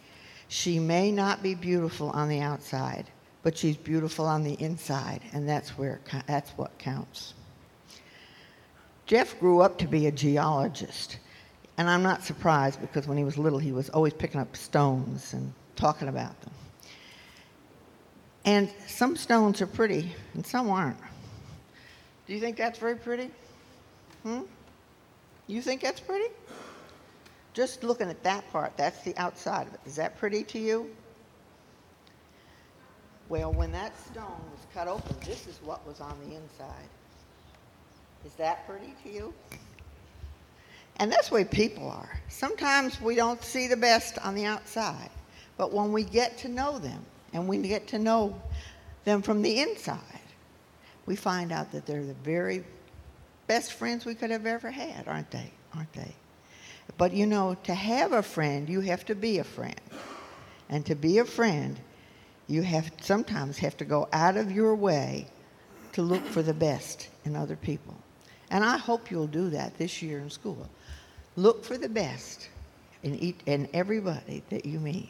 She 0.47 0.79
may 0.79 1.11
not 1.11 1.43
be 1.43 1.53
beautiful 1.53 2.11
on 2.11 2.29
the 2.29 2.39
outside, 2.39 3.07
but 3.43 3.57
she's 3.57 3.75
beautiful 3.75 4.25
on 4.25 4.45
the 4.45 4.53
inside, 4.53 5.19
and 5.33 5.47
that's, 5.47 5.77
where, 5.77 5.99
that's 6.27 6.51
what 6.51 6.77
counts. 6.79 7.33
Jeff 9.05 9.37
grew 9.37 9.59
up 9.59 9.77
to 9.79 9.87
be 9.87 10.07
a 10.07 10.11
geologist. 10.11 11.17
And 11.77 11.89
I'm 11.89 12.03
not 12.03 12.23
surprised 12.23 12.79
because 12.79 13.05
when 13.05 13.17
he 13.17 13.25
was 13.25 13.37
little, 13.37 13.59
he 13.59 13.73
was 13.73 13.89
always 13.89 14.13
picking 14.13 14.39
up 14.39 14.55
stones 14.55 15.33
and 15.33 15.51
talking 15.75 16.07
about 16.07 16.39
them. 16.39 16.51
And 18.45 18.69
some 18.87 19.15
stones 19.15 19.61
are 19.61 19.67
pretty 19.67 20.13
and 20.33 20.45
some 20.45 20.69
aren't. 20.69 20.97
Do 22.27 22.33
you 22.33 22.39
think 22.39 22.57
that's 22.57 22.79
very 22.79 22.95
pretty? 22.95 23.29
Hmm? 24.23 24.41
You 25.47 25.61
think 25.61 25.81
that's 25.81 25.99
pretty? 25.99 26.33
Just 27.53 27.83
looking 27.83 28.09
at 28.09 28.23
that 28.23 28.49
part, 28.51 28.77
that's 28.77 29.01
the 29.03 29.17
outside 29.17 29.67
of 29.67 29.73
it. 29.73 29.79
Is 29.85 29.95
that 29.95 30.17
pretty 30.17 30.43
to 30.43 30.59
you? 30.59 30.89
Well, 33.27 33.51
when 33.51 33.71
that 33.73 33.97
stone 33.99 34.41
was 34.51 34.65
cut 34.73 34.87
open, 34.87 35.15
this 35.25 35.47
is 35.47 35.59
what 35.63 35.85
was 35.85 35.99
on 35.99 36.17
the 36.21 36.35
inside. 36.35 36.89
Is 38.25 38.33
that 38.33 38.67
pretty 38.67 38.93
to 39.03 39.09
you? 39.09 39.33
And 40.97 41.11
that's 41.11 41.29
the 41.29 41.35
way 41.35 41.45
people 41.45 41.89
are. 41.89 42.19
Sometimes 42.27 42.99
we 43.01 43.15
don't 43.15 43.41
see 43.43 43.67
the 43.67 43.77
best 43.77 44.17
on 44.19 44.35
the 44.35 44.45
outside, 44.45 45.09
but 45.57 45.71
when 45.71 45.91
we 45.91 46.03
get 46.03 46.37
to 46.39 46.47
know 46.47 46.77
them 46.77 47.05
and 47.33 47.47
we 47.47 47.57
get 47.59 47.87
to 47.89 47.99
know 47.99 48.39
them 49.05 49.21
from 49.21 49.41
the 49.41 49.59
inside, 49.59 49.99
we 51.05 51.15
find 51.15 51.51
out 51.51 51.71
that 51.71 51.85
they're 51.85 52.05
the 52.05 52.13
very 52.13 52.63
best 53.47 53.73
friends 53.73 54.05
we 54.05 54.13
could 54.13 54.29
have 54.29 54.45
ever 54.45 54.69
had, 54.69 55.07
aren't 55.07 55.31
they? 55.31 55.51
Aren't 55.75 55.93
they? 55.93 56.13
But 56.97 57.13
you 57.13 57.25
know, 57.25 57.55
to 57.63 57.73
have 57.73 58.13
a 58.13 58.21
friend, 58.23 58.69
you 58.69 58.81
have 58.81 59.05
to 59.05 59.15
be 59.15 59.39
a 59.39 59.43
friend. 59.43 59.79
And 60.69 60.85
to 60.85 60.95
be 60.95 61.17
a 61.17 61.25
friend, 61.25 61.79
you 62.47 62.61
have 62.61 62.91
sometimes 63.01 63.57
have 63.59 63.77
to 63.77 63.85
go 63.85 64.07
out 64.13 64.37
of 64.37 64.51
your 64.51 64.75
way 64.75 65.27
to 65.93 66.01
look 66.01 66.23
for 66.25 66.41
the 66.43 66.53
best 66.53 67.09
in 67.25 67.35
other 67.35 67.55
people. 67.55 67.95
And 68.51 68.63
I 68.63 68.77
hope 68.77 69.11
you'll 69.11 69.27
do 69.27 69.49
that 69.49 69.77
this 69.77 70.01
year 70.01 70.19
in 70.19 70.29
school. 70.29 70.69
Look 71.35 71.63
for 71.63 71.77
the 71.77 71.89
best 71.89 72.49
in, 73.03 73.15
each, 73.15 73.39
in 73.45 73.69
everybody 73.73 74.43
that 74.49 74.65
you 74.65 74.79
meet. 74.79 75.09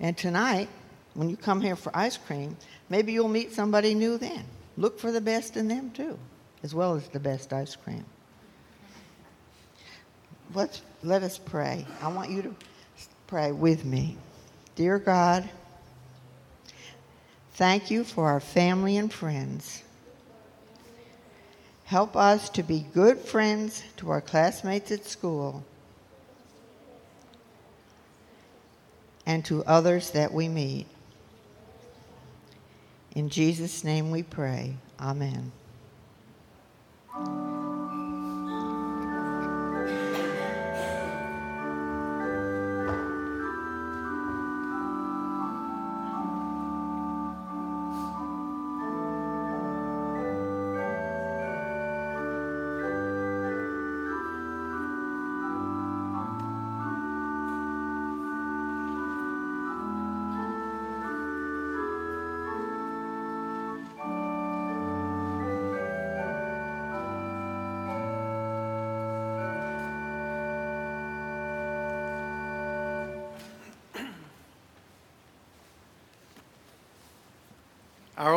And 0.00 0.16
tonight, 0.16 0.68
when 1.14 1.28
you 1.28 1.36
come 1.36 1.60
here 1.60 1.76
for 1.76 1.94
ice 1.94 2.16
cream, 2.16 2.56
maybe 2.88 3.12
you'll 3.12 3.28
meet 3.28 3.52
somebody 3.52 3.94
new 3.94 4.16
then. 4.16 4.44
Look 4.76 4.98
for 4.98 5.12
the 5.12 5.20
best 5.20 5.56
in 5.56 5.68
them 5.68 5.90
too, 5.90 6.18
as 6.62 6.74
well 6.74 6.94
as 6.94 7.06
the 7.08 7.20
best 7.20 7.52
ice 7.52 7.76
cream. 7.76 8.04
Let's, 10.54 10.82
let 11.02 11.22
us 11.22 11.38
pray. 11.38 11.86
I 12.00 12.08
want 12.08 12.30
you 12.30 12.42
to 12.42 12.54
pray 13.26 13.52
with 13.52 13.84
me. 13.84 14.16
Dear 14.74 14.98
God, 14.98 15.48
thank 17.52 17.90
you 17.90 18.02
for 18.02 18.26
our 18.26 18.40
family 18.40 18.96
and 18.96 19.12
friends. 19.12 19.82
Help 21.84 22.16
us 22.16 22.48
to 22.50 22.62
be 22.62 22.86
good 22.94 23.18
friends 23.18 23.82
to 23.98 24.10
our 24.10 24.20
classmates 24.20 24.90
at 24.92 25.04
school 25.04 25.64
and 29.26 29.44
to 29.46 29.64
others 29.64 30.10
that 30.10 30.32
we 30.32 30.48
meet. 30.48 30.86
In 33.14 33.28
Jesus' 33.28 33.84
name 33.84 34.10
we 34.10 34.22
pray. 34.22 34.76
Amen. 35.00 35.52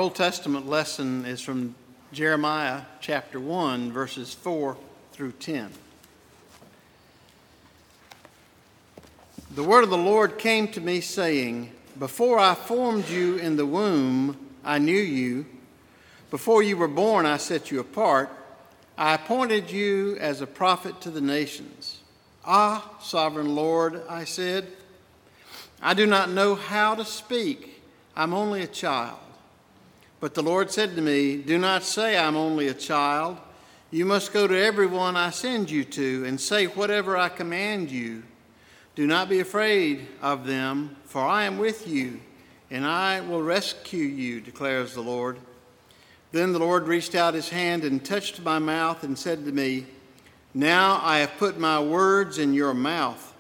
Old 0.04 0.16
Testament 0.16 0.68
lesson 0.68 1.24
is 1.24 1.40
from 1.40 1.76
Jeremiah 2.12 2.82
chapter 3.00 3.40
1, 3.40 3.94
verses 3.94 4.34
4 4.34 4.76
through 5.14 5.32
10. 5.32 5.70
The 9.56 9.64
word 9.64 9.86
of 9.86 9.90
the 9.90 9.98
Lord 9.98 10.38
came 10.38 10.68
to 10.74 10.82
me, 10.82 11.00
saying, 11.00 11.72
Before 11.98 12.38
I 12.38 12.54
formed 12.54 13.08
you 13.08 13.38
in 13.38 13.56
the 13.56 13.66
womb, 13.66 14.38
I 14.62 14.78
knew 14.78 14.92
you. 14.92 15.46
Before 16.30 16.62
you 16.62 16.76
were 16.76 16.90
born, 16.90 17.26
I 17.26 17.38
set 17.38 17.72
you 17.72 17.80
apart. 17.80 18.30
I 18.98 19.14
appointed 19.14 19.72
you 19.72 20.18
as 20.20 20.42
a 20.42 20.48
prophet 20.48 21.00
to 21.00 21.12
the 21.12 21.22
nations. 21.22 22.00
Ah, 22.44 22.92
sovereign 23.02 23.56
Lord, 23.56 24.02
I 24.10 24.26
said, 24.26 24.68
I 25.82 25.94
do 25.94 26.06
not 26.06 26.30
know 26.30 26.56
how 26.56 26.94
to 26.94 27.06
speak. 27.06 27.82
I'm 28.18 28.34
only 28.34 28.64
a 28.64 28.68
child. 28.68 29.20
But 30.24 30.36
the 30.36 30.42
Lord 30.42 30.72
said 30.72 30.96
to 30.96 31.02
me, 31.02 31.36
Do 31.36 31.58
not 31.58 31.84
say 31.84 32.18
I'm 32.18 32.38
only 32.38 32.70
a 32.70 32.74
child. 32.74 33.38
You 33.92 34.06
must 34.06 34.32
go 34.32 34.48
to 34.48 34.58
everyone 34.58 35.18
I 35.18 35.32
send 35.32 35.70
you 35.70 35.84
to 35.84 36.24
and 36.26 36.40
say 36.40 36.64
whatever 36.68 37.18
I 37.18 37.28
command 37.28 37.92
you. 37.92 38.24
Do 38.96 39.06
not 39.06 39.28
be 39.28 39.42
afraid 39.42 40.08
of 40.22 40.48
them, 40.48 40.96
for 41.04 41.22
I 41.22 41.44
am 41.44 41.58
with 41.58 41.90
you, 41.90 42.22
and 42.72 42.86
I 42.86 43.20
will 43.20 43.44
rescue 43.44 44.06
you, 44.06 44.40
declares 44.40 44.94
the 44.94 45.02
Lord. 45.02 45.40
Then 46.32 46.54
the 46.54 46.60
Lord 46.60 46.88
reached 46.88 47.16
out 47.16 47.34
his 47.34 47.50
hand 47.50 47.84
and 47.84 48.02
touched 48.02 48.42
my 48.42 48.60
mouth 48.60 49.04
and 49.04 49.20
said 49.20 49.44
to 49.44 49.52
me, 49.52 49.88
Now 50.54 51.02
I 51.04 51.18
have 51.18 51.36
put 51.38 51.60
my 51.60 51.82
words 51.82 52.38
in 52.38 52.54
your 52.54 52.74
mouth. 52.74 53.34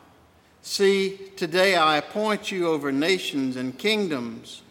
See, 0.64 1.18
today 1.38 1.78
I 1.78 1.96
appoint 1.96 2.52
you 2.52 2.68
over 2.68 2.92
nations 2.92 3.56
and 3.56 3.80
kingdoms 3.80 4.63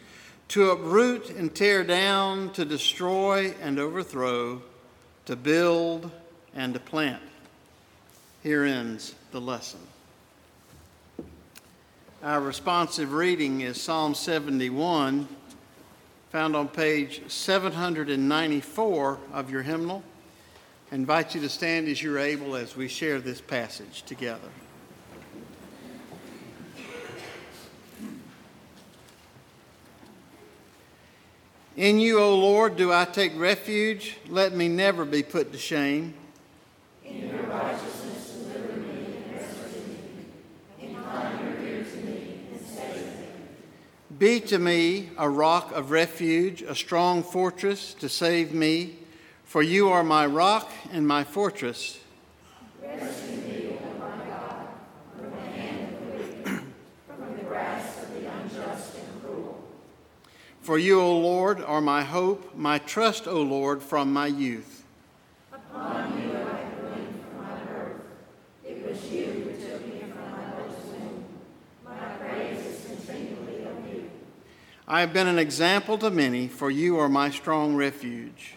to 0.52 0.70
uproot 0.70 1.30
and 1.30 1.54
tear 1.54 1.82
down, 1.82 2.52
to 2.52 2.62
destroy 2.62 3.54
and 3.62 3.78
overthrow, 3.78 4.60
to 5.24 5.34
build 5.34 6.10
and 6.54 6.74
to 6.74 6.80
plant. 6.80 7.22
Here 8.42 8.62
ends 8.62 9.14
the 9.30 9.40
lesson. 9.40 9.80
Our 12.22 12.42
responsive 12.42 13.14
reading 13.14 13.62
is 13.62 13.80
Psalm 13.80 14.14
71, 14.14 15.26
found 16.28 16.54
on 16.54 16.68
page 16.68 17.22
794 17.28 19.18
of 19.32 19.50
your 19.50 19.62
hymnal. 19.62 20.02
I 20.90 20.96
invite 20.96 21.34
you 21.34 21.40
to 21.40 21.48
stand 21.48 21.88
as 21.88 22.02
you're 22.02 22.18
able 22.18 22.56
as 22.56 22.76
we 22.76 22.88
share 22.88 23.20
this 23.20 23.40
passage 23.40 24.02
together. 24.02 24.50
In 31.76 32.00
you, 32.00 32.18
O 32.18 32.36
Lord, 32.36 32.76
do 32.76 32.92
I 32.92 33.06
take 33.06 33.32
refuge. 33.34 34.18
Let 34.28 34.52
me 34.52 34.68
never 34.68 35.06
be 35.06 35.22
put 35.22 35.52
to 35.52 35.58
shame. 35.58 36.12
In 37.02 37.30
your 37.30 37.44
righteousness, 37.44 38.44
deliver 38.52 38.78
me 38.78 39.06
and 39.24 39.34
rescue 39.34 39.80
me. 40.78 40.88
Incline 40.88 41.38
your 41.42 41.58
ear 41.66 41.84
to 41.84 41.96
me 41.96 42.38
and 42.52 42.60
save 42.60 43.06
me. 43.06 43.26
Be 44.18 44.40
to 44.40 44.58
me 44.58 45.10
a 45.16 45.30
rock 45.30 45.72
of 45.72 45.90
refuge, 45.90 46.60
a 46.60 46.74
strong 46.74 47.22
fortress 47.22 47.94
to 47.94 48.08
save 48.10 48.52
me. 48.52 48.98
For 49.46 49.62
you 49.62 49.88
are 49.88 50.04
my 50.04 50.26
rock 50.26 50.70
and 50.92 51.08
my 51.08 51.24
fortress. 51.24 52.00
Rescue 52.82 53.36
me, 53.48 53.51
For 60.62 60.78
you, 60.78 61.00
O 61.00 61.18
Lord, 61.18 61.60
are 61.60 61.80
my 61.80 62.04
hope, 62.04 62.54
my 62.54 62.78
trust, 62.78 63.26
O 63.26 63.42
Lord, 63.42 63.82
from 63.82 64.12
my 64.12 64.28
youth. 64.28 64.84
Upon 65.52 66.22
you 66.22 66.30
I 66.30 66.62
leaned 66.84 67.20
from 67.20 67.42
my 67.42 67.58
birth. 67.64 68.02
It 68.64 68.86
was 68.86 69.10
you 69.10 69.24
who 69.24 69.50
took 69.60 69.84
me 69.88 69.98
from 70.02 70.20
my 70.20 70.46
mother's 70.46 70.84
womb. 70.86 71.24
My 71.84 72.06
praise 72.14 72.64
is 72.64 72.86
continually 72.86 73.64
of 73.64 73.92
you. 73.92 74.08
I 74.86 75.00
have 75.00 75.12
been 75.12 75.26
an 75.26 75.40
example 75.40 75.98
to 75.98 76.12
many, 76.12 76.46
for 76.46 76.70
you 76.70 76.96
are 76.96 77.08
my 77.08 77.30
strong 77.30 77.74
refuge. 77.74 78.54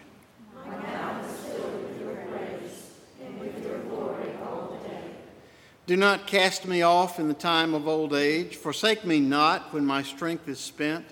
My 0.64 0.76
mouth 0.76 1.28
is 1.28 1.54
filled 1.54 1.88
with 1.88 2.00
your 2.00 2.14
praise 2.14 2.90
and 3.20 3.40
with 3.40 3.66
your 3.66 3.80
glory 3.80 4.30
all 4.44 4.78
the 4.80 4.88
day. 4.88 5.10
Do 5.88 5.96
not 5.96 6.28
cast 6.28 6.66
me 6.66 6.82
off 6.82 7.18
in 7.18 7.26
the 7.26 7.34
time 7.34 7.74
of 7.74 7.88
old 7.88 8.14
age. 8.14 8.54
Forsake 8.54 9.04
me 9.04 9.18
not 9.18 9.74
when 9.74 9.84
my 9.84 10.04
strength 10.04 10.48
is 10.48 10.60
spent. 10.60 11.04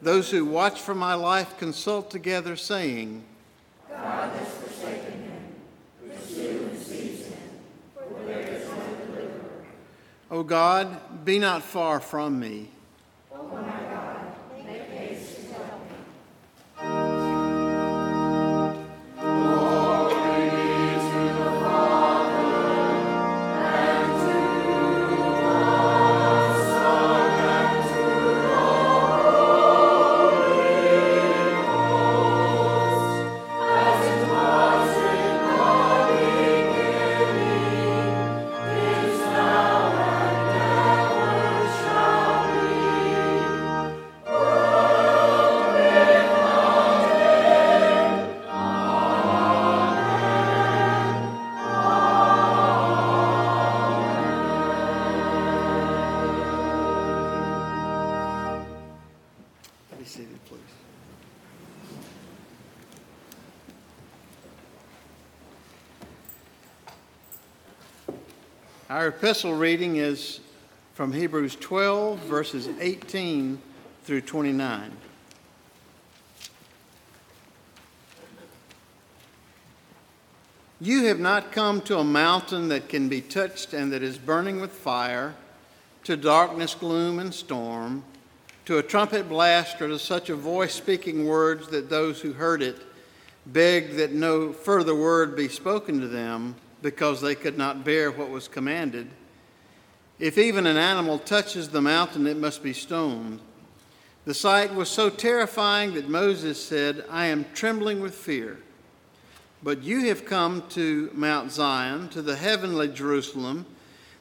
Those 0.00 0.30
who 0.30 0.44
watch 0.44 0.80
for 0.80 0.94
my 0.94 1.14
life 1.14 1.58
consult 1.58 2.10
together, 2.10 2.54
saying, 2.54 3.24
God 3.90 4.32
has 4.32 4.48
forsaken 4.48 5.12
him. 5.12 5.54
Pursue 6.08 6.68
and 6.70 6.78
seize 6.78 7.26
him, 7.26 7.50
for 7.94 8.22
there 8.24 8.38
is 8.38 8.68
no 8.68 8.76
deliverer. 9.06 9.66
O 10.30 10.44
God, 10.44 11.24
be 11.24 11.40
not 11.40 11.62
far 11.62 11.98
from 11.98 12.38
me. 12.38 12.70
Epistle 69.18 69.54
reading 69.54 69.96
is 69.96 70.38
from 70.94 71.12
Hebrews 71.12 71.56
12, 71.56 72.20
verses 72.20 72.68
18 72.78 73.60
through 74.04 74.20
29. 74.20 74.92
You 80.80 81.06
have 81.06 81.18
not 81.18 81.50
come 81.50 81.80
to 81.80 81.98
a 81.98 82.04
mountain 82.04 82.68
that 82.68 82.88
can 82.88 83.08
be 83.08 83.20
touched 83.20 83.72
and 83.72 83.92
that 83.92 84.04
is 84.04 84.18
burning 84.18 84.60
with 84.60 84.70
fire, 84.70 85.34
to 86.04 86.16
darkness, 86.16 86.76
gloom, 86.76 87.18
and 87.18 87.34
storm, 87.34 88.04
to 88.66 88.78
a 88.78 88.84
trumpet 88.84 89.28
blast, 89.28 89.82
or 89.82 89.88
to 89.88 89.98
such 89.98 90.30
a 90.30 90.36
voice 90.36 90.74
speaking 90.74 91.26
words 91.26 91.66
that 91.70 91.90
those 91.90 92.20
who 92.20 92.34
heard 92.34 92.62
it 92.62 92.76
begged 93.46 93.96
that 93.96 94.12
no 94.12 94.52
further 94.52 94.94
word 94.94 95.34
be 95.34 95.48
spoken 95.48 96.00
to 96.00 96.06
them 96.06 96.54
because 96.82 97.20
they 97.20 97.34
could 97.34 97.58
not 97.58 97.84
bear 97.84 98.10
what 98.10 98.30
was 98.30 98.48
commanded. 98.48 99.08
If 100.18 100.36
even 100.36 100.66
an 100.66 100.76
animal 100.76 101.18
touches 101.18 101.68
the 101.68 101.80
mountain, 101.80 102.26
it 102.26 102.36
must 102.36 102.62
be 102.62 102.72
stoned. 102.72 103.40
The 104.24 104.34
sight 104.34 104.74
was 104.74 104.88
so 104.88 105.08
terrifying 105.08 105.94
that 105.94 106.08
Moses 106.08 106.62
said, 106.62 107.04
I 107.08 107.26
am 107.26 107.46
trembling 107.54 108.00
with 108.00 108.14
fear. 108.14 108.58
But 109.62 109.82
you 109.82 110.06
have 110.08 110.24
come 110.24 110.64
to 110.70 111.10
Mount 111.14 111.50
Zion, 111.50 112.08
to 112.10 112.22
the 112.22 112.36
heavenly 112.36 112.88
Jerusalem, 112.88 113.66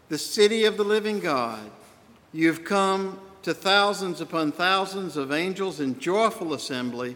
the 0.10 0.18
city 0.18 0.66
of 0.66 0.78
the 0.78 0.84
living 0.84 1.20
God. 1.20 1.70
You 2.32 2.48
have 2.48 2.64
come 2.64 3.20
to 3.44 3.54
thousands 3.54 4.22
upon 4.22 4.52
thousands 4.52 5.18
of 5.18 5.32
angels 5.32 5.80
in 5.80 6.00
joyful 6.00 6.54
assembly, 6.54 7.16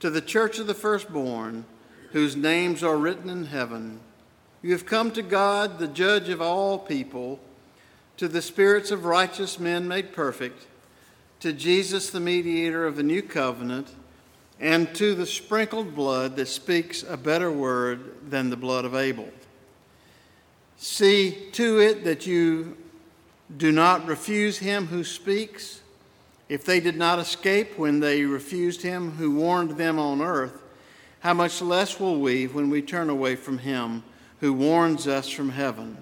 to 0.00 0.10
the 0.10 0.20
church 0.20 0.58
of 0.58 0.66
the 0.66 0.74
firstborn, 0.74 1.64
whose 2.12 2.36
names 2.36 2.82
are 2.82 2.96
written 2.96 3.28
in 3.28 3.46
heaven. 3.46 4.00
You 4.64 4.72
have 4.72 4.86
come 4.86 5.10
to 5.10 5.20
God, 5.20 5.78
the 5.78 5.86
judge 5.86 6.30
of 6.30 6.40
all 6.40 6.78
people, 6.78 7.38
to 8.16 8.28
the 8.28 8.40
spirits 8.40 8.90
of 8.90 9.04
righteous 9.04 9.60
men 9.60 9.86
made 9.86 10.14
perfect, 10.14 10.66
to 11.40 11.52
Jesus, 11.52 12.08
the 12.08 12.18
mediator 12.18 12.86
of 12.86 12.96
the 12.96 13.02
new 13.02 13.20
covenant, 13.20 13.88
and 14.58 14.94
to 14.94 15.14
the 15.14 15.26
sprinkled 15.26 15.94
blood 15.94 16.36
that 16.36 16.48
speaks 16.48 17.02
a 17.02 17.18
better 17.18 17.52
word 17.52 18.30
than 18.30 18.48
the 18.48 18.56
blood 18.56 18.86
of 18.86 18.94
Abel. 18.94 19.28
See 20.78 21.50
to 21.52 21.78
it 21.80 22.04
that 22.04 22.26
you 22.26 22.78
do 23.54 23.70
not 23.70 24.06
refuse 24.06 24.56
him 24.56 24.86
who 24.86 25.04
speaks. 25.04 25.82
If 26.48 26.64
they 26.64 26.80
did 26.80 26.96
not 26.96 27.18
escape 27.18 27.78
when 27.78 28.00
they 28.00 28.24
refused 28.24 28.80
him 28.80 29.10
who 29.10 29.32
warned 29.32 29.72
them 29.72 29.98
on 29.98 30.22
earth, 30.22 30.62
how 31.20 31.34
much 31.34 31.60
less 31.60 32.00
will 32.00 32.18
we 32.18 32.46
when 32.46 32.70
we 32.70 32.80
turn 32.80 33.10
away 33.10 33.36
from 33.36 33.58
him 33.58 34.02
who 34.44 34.52
warns 34.52 35.08
us 35.08 35.30
from 35.30 35.48
heaven? 35.48 35.96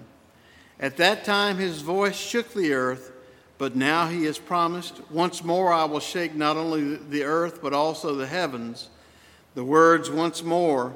At 0.77 0.97
that 0.97 1.23
time 1.23 1.55
his 1.55 1.79
voice 1.79 2.17
shook 2.17 2.53
the 2.53 2.73
earth, 2.73 3.13
but 3.57 3.73
now 3.73 4.07
he 4.07 4.25
has 4.25 4.37
promised, 4.37 4.99
Once 5.09 5.45
more 5.45 5.71
I 5.71 5.85
will 5.85 6.01
shake 6.01 6.35
not 6.35 6.57
only 6.57 6.97
the 6.97 7.23
earth, 7.23 7.61
but 7.61 7.71
also 7.71 8.15
the 8.15 8.27
heavens. 8.27 8.89
The 9.55 9.63
words 9.63 10.11
once 10.11 10.43
more 10.43 10.93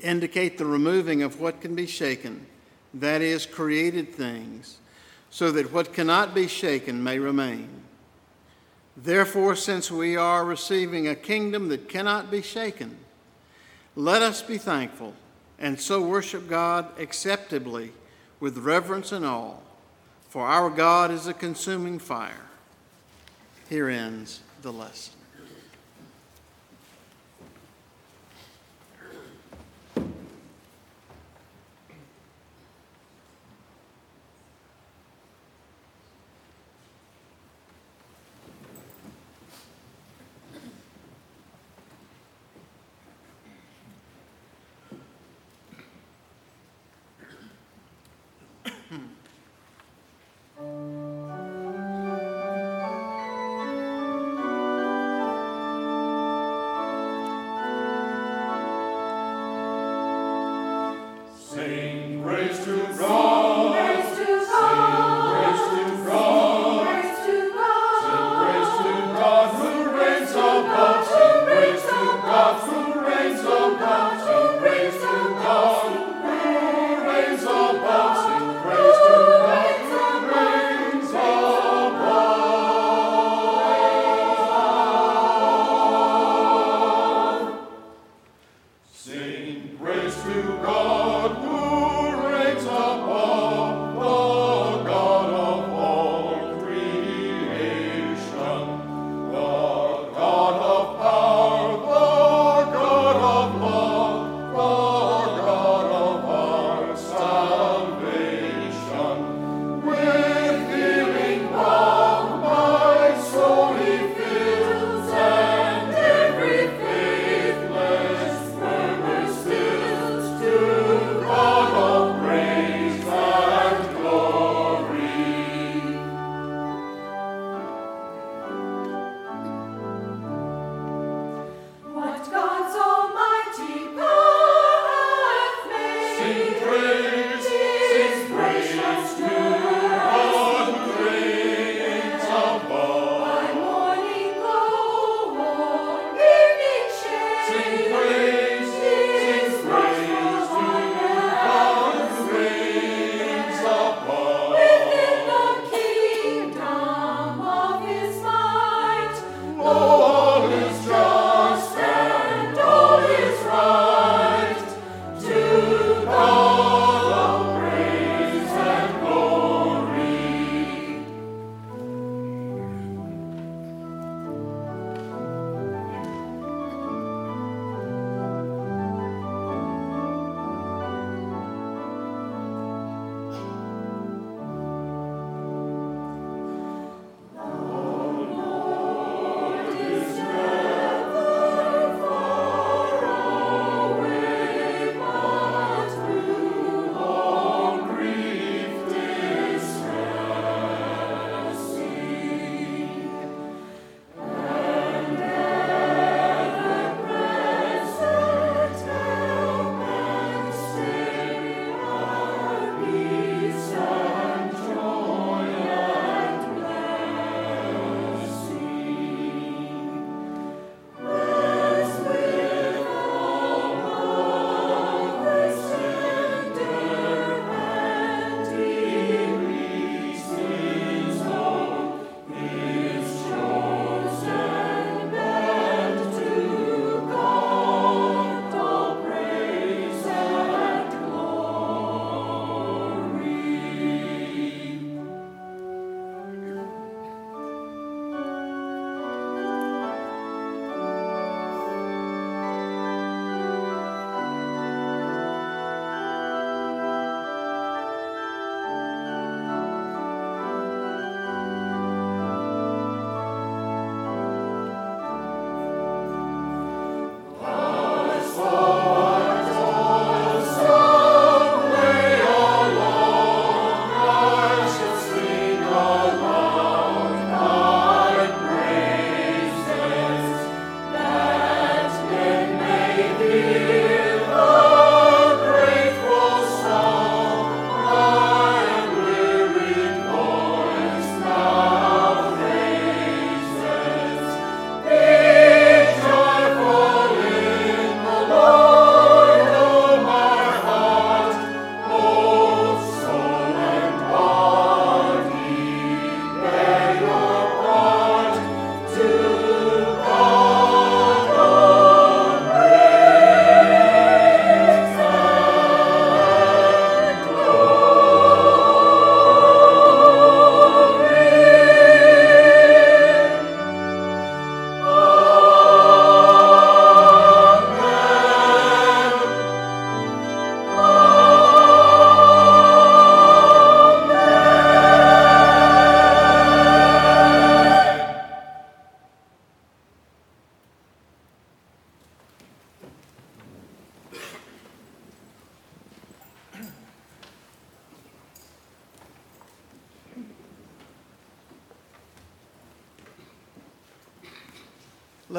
indicate 0.00 0.58
the 0.58 0.64
removing 0.64 1.24
of 1.24 1.40
what 1.40 1.60
can 1.60 1.74
be 1.74 1.88
shaken, 1.88 2.46
that 2.94 3.20
is, 3.20 3.44
created 3.44 4.14
things, 4.14 4.78
so 5.30 5.50
that 5.50 5.72
what 5.72 5.92
cannot 5.92 6.36
be 6.36 6.46
shaken 6.46 7.02
may 7.02 7.18
remain. 7.18 7.68
Therefore, 8.96 9.56
since 9.56 9.90
we 9.90 10.16
are 10.16 10.44
receiving 10.44 11.08
a 11.08 11.16
kingdom 11.16 11.68
that 11.70 11.88
cannot 11.88 12.30
be 12.30 12.42
shaken, 12.42 12.96
let 13.96 14.22
us 14.22 14.40
be 14.40 14.56
thankful 14.56 15.14
and 15.58 15.80
so 15.80 16.00
worship 16.00 16.48
God 16.48 16.86
acceptably 16.98 17.92
with 18.40 18.58
reverence 18.58 19.12
and 19.12 19.24
awe, 19.24 19.56
for 20.28 20.46
our 20.46 20.70
God 20.70 21.10
is 21.10 21.26
a 21.26 21.34
consuming 21.34 21.98
fire. 21.98 22.46
Here 23.68 23.88
ends 23.88 24.40
the 24.62 24.72
lesson. 24.72 25.17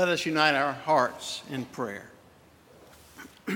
Let 0.09 0.13
us 0.13 0.25
unite 0.25 0.55
our 0.55 0.73
hearts 0.73 1.43
in 1.51 1.65
prayer. 1.65 2.09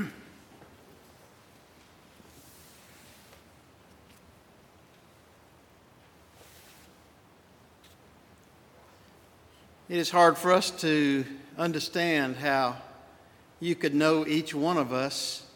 It 9.90 9.98
is 9.98 10.12
hard 10.12 10.38
for 10.38 10.52
us 10.52 10.70
to 10.82 11.26
understand 11.58 12.36
how 12.36 12.78
you 13.60 13.74
could 13.74 13.96
know 13.96 14.24
each 14.28 14.54
one 14.54 14.78
of 14.78 14.94
us 14.94 15.48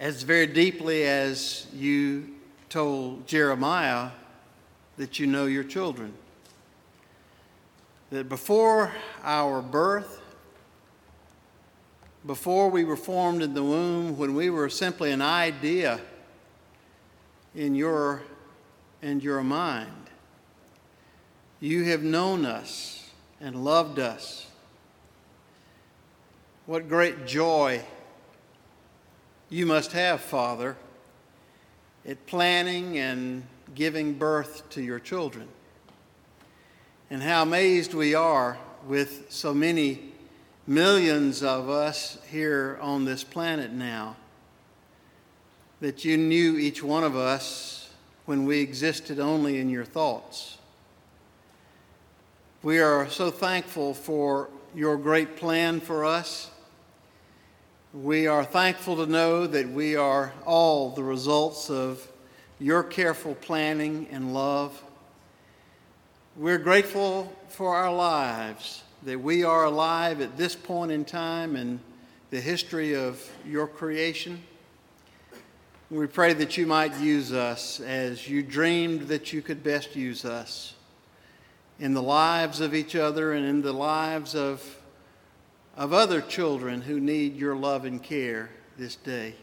as 0.00 0.22
very 0.22 0.46
deeply 0.46 1.04
as 1.04 1.66
you 1.74 2.36
told 2.70 3.26
Jeremiah 3.26 4.12
that 4.96 5.18
you 5.18 5.26
know 5.26 5.44
your 5.44 5.64
children. 5.64 6.14
That 8.12 8.28
before 8.28 8.92
our 9.22 9.62
birth, 9.62 10.20
before 12.26 12.68
we 12.68 12.84
were 12.84 12.94
formed 12.94 13.40
in 13.40 13.54
the 13.54 13.62
womb, 13.62 14.18
when 14.18 14.34
we 14.34 14.50
were 14.50 14.68
simply 14.68 15.12
an 15.12 15.22
idea 15.22 15.98
in 17.54 17.74
your 17.74 18.22
and 19.00 19.24
your 19.24 19.42
mind, 19.42 20.10
you 21.58 21.84
have 21.84 22.02
known 22.02 22.44
us 22.44 23.10
and 23.40 23.64
loved 23.64 23.98
us. 23.98 24.46
What 26.66 26.90
great 26.90 27.26
joy 27.26 27.82
you 29.48 29.64
must 29.64 29.92
have, 29.92 30.20
Father, 30.20 30.76
at 32.06 32.26
planning 32.26 32.98
and 32.98 33.44
giving 33.74 34.12
birth 34.12 34.68
to 34.68 34.82
your 34.82 34.98
children. 34.98 35.48
And 37.12 37.22
how 37.22 37.42
amazed 37.42 37.92
we 37.92 38.14
are 38.14 38.56
with 38.88 39.26
so 39.30 39.52
many 39.52 40.00
millions 40.66 41.42
of 41.42 41.68
us 41.68 42.16
here 42.30 42.78
on 42.80 43.04
this 43.04 43.22
planet 43.22 43.70
now 43.70 44.16
that 45.82 46.06
you 46.06 46.16
knew 46.16 46.56
each 46.56 46.82
one 46.82 47.04
of 47.04 47.14
us 47.14 47.90
when 48.24 48.46
we 48.46 48.60
existed 48.60 49.20
only 49.20 49.58
in 49.58 49.68
your 49.68 49.84
thoughts. 49.84 50.56
We 52.62 52.80
are 52.80 53.06
so 53.10 53.30
thankful 53.30 53.92
for 53.92 54.48
your 54.74 54.96
great 54.96 55.36
plan 55.36 55.80
for 55.80 56.06
us. 56.06 56.50
We 57.92 58.26
are 58.26 58.42
thankful 58.42 58.96
to 58.96 59.06
know 59.06 59.46
that 59.46 59.68
we 59.68 59.96
are 59.96 60.32
all 60.46 60.88
the 60.88 61.04
results 61.04 61.68
of 61.68 62.10
your 62.58 62.82
careful 62.82 63.34
planning 63.34 64.08
and 64.10 64.32
love. 64.32 64.82
We're 66.34 66.56
grateful 66.56 67.30
for 67.48 67.76
our 67.76 67.94
lives, 67.94 68.84
that 69.02 69.20
we 69.20 69.44
are 69.44 69.64
alive 69.64 70.22
at 70.22 70.38
this 70.38 70.56
point 70.56 70.90
in 70.90 71.04
time 71.04 71.56
in 71.56 71.78
the 72.30 72.40
history 72.40 72.96
of 72.96 73.22
your 73.46 73.66
creation. 73.66 74.42
We 75.90 76.06
pray 76.06 76.32
that 76.32 76.56
you 76.56 76.66
might 76.66 76.98
use 76.98 77.34
us 77.34 77.80
as 77.80 78.26
you 78.30 78.42
dreamed 78.42 79.08
that 79.08 79.34
you 79.34 79.42
could 79.42 79.62
best 79.62 79.94
use 79.94 80.24
us 80.24 80.74
in 81.78 81.92
the 81.92 82.02
lives 82.02 82.62
of 82.62 82.74
each 82.74 82.96
other 82.96 83.34
and 83.34 83.44
in 83.44 83.60
the 83.60 83.74
lives 83.74 84.34
of, 84.34 84.78
of 85.76 85.92
other 85.92 86.22
children 86.22 86.80
who 86.80 86.98
need 86.98 87.36
your 87.36 87.54
love 87.54 87.84
and 87.84 88.02
care 88.02 88.48
this 88.78 88.96
day. 88.96 89.34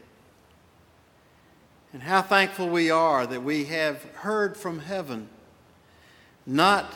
And 1.94 2.02
how 2.02 2.24
thankful 2.24 2.68
we 2.68 2.90
are 2.90 3.28
that 3.28 3.44
we 3.44 3.66
have 3.66 4.04
heard 4.16 4.58
from 4.58 4.80
heaven, 4.80 5.30
not 6.50 6.94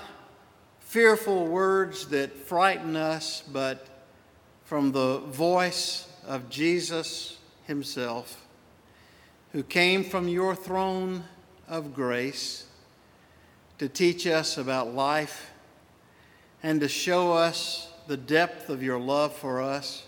fearful 0.79 1.45
words 1.45 2.07
that 2.07 2.35
frighten 2.35 2.95
us, 2.95 3.43
but 3.51 3.87
from 4.65 4.91
the 4.91 5.19
voice 5.19 6.07
of 6.25 6.49
Jesus 6.49 7.37
Himself, 7.67 8.45
who 9.51 9.61
came 9.61 10.03
from 10.03 10.27
your 10.27 10.55
throne 10.55 11.23
of 11.67 11.93
grace 11.93 12.65
to 13.77 13.87
teach 13.87 14.25
us 14.25 14.57
about 14.57 14.93
life 14.93 15.51
and 16.63 16.81
to 16.81 16.87
show 16.87 17.33
us 17.33 17.89
the 18.07 18.17
depth 18.17 18.69
of 18.69 18.81
your 18.81 18.99
love 18.99 19.33
for 19.33 19.61
us 19.61 20.07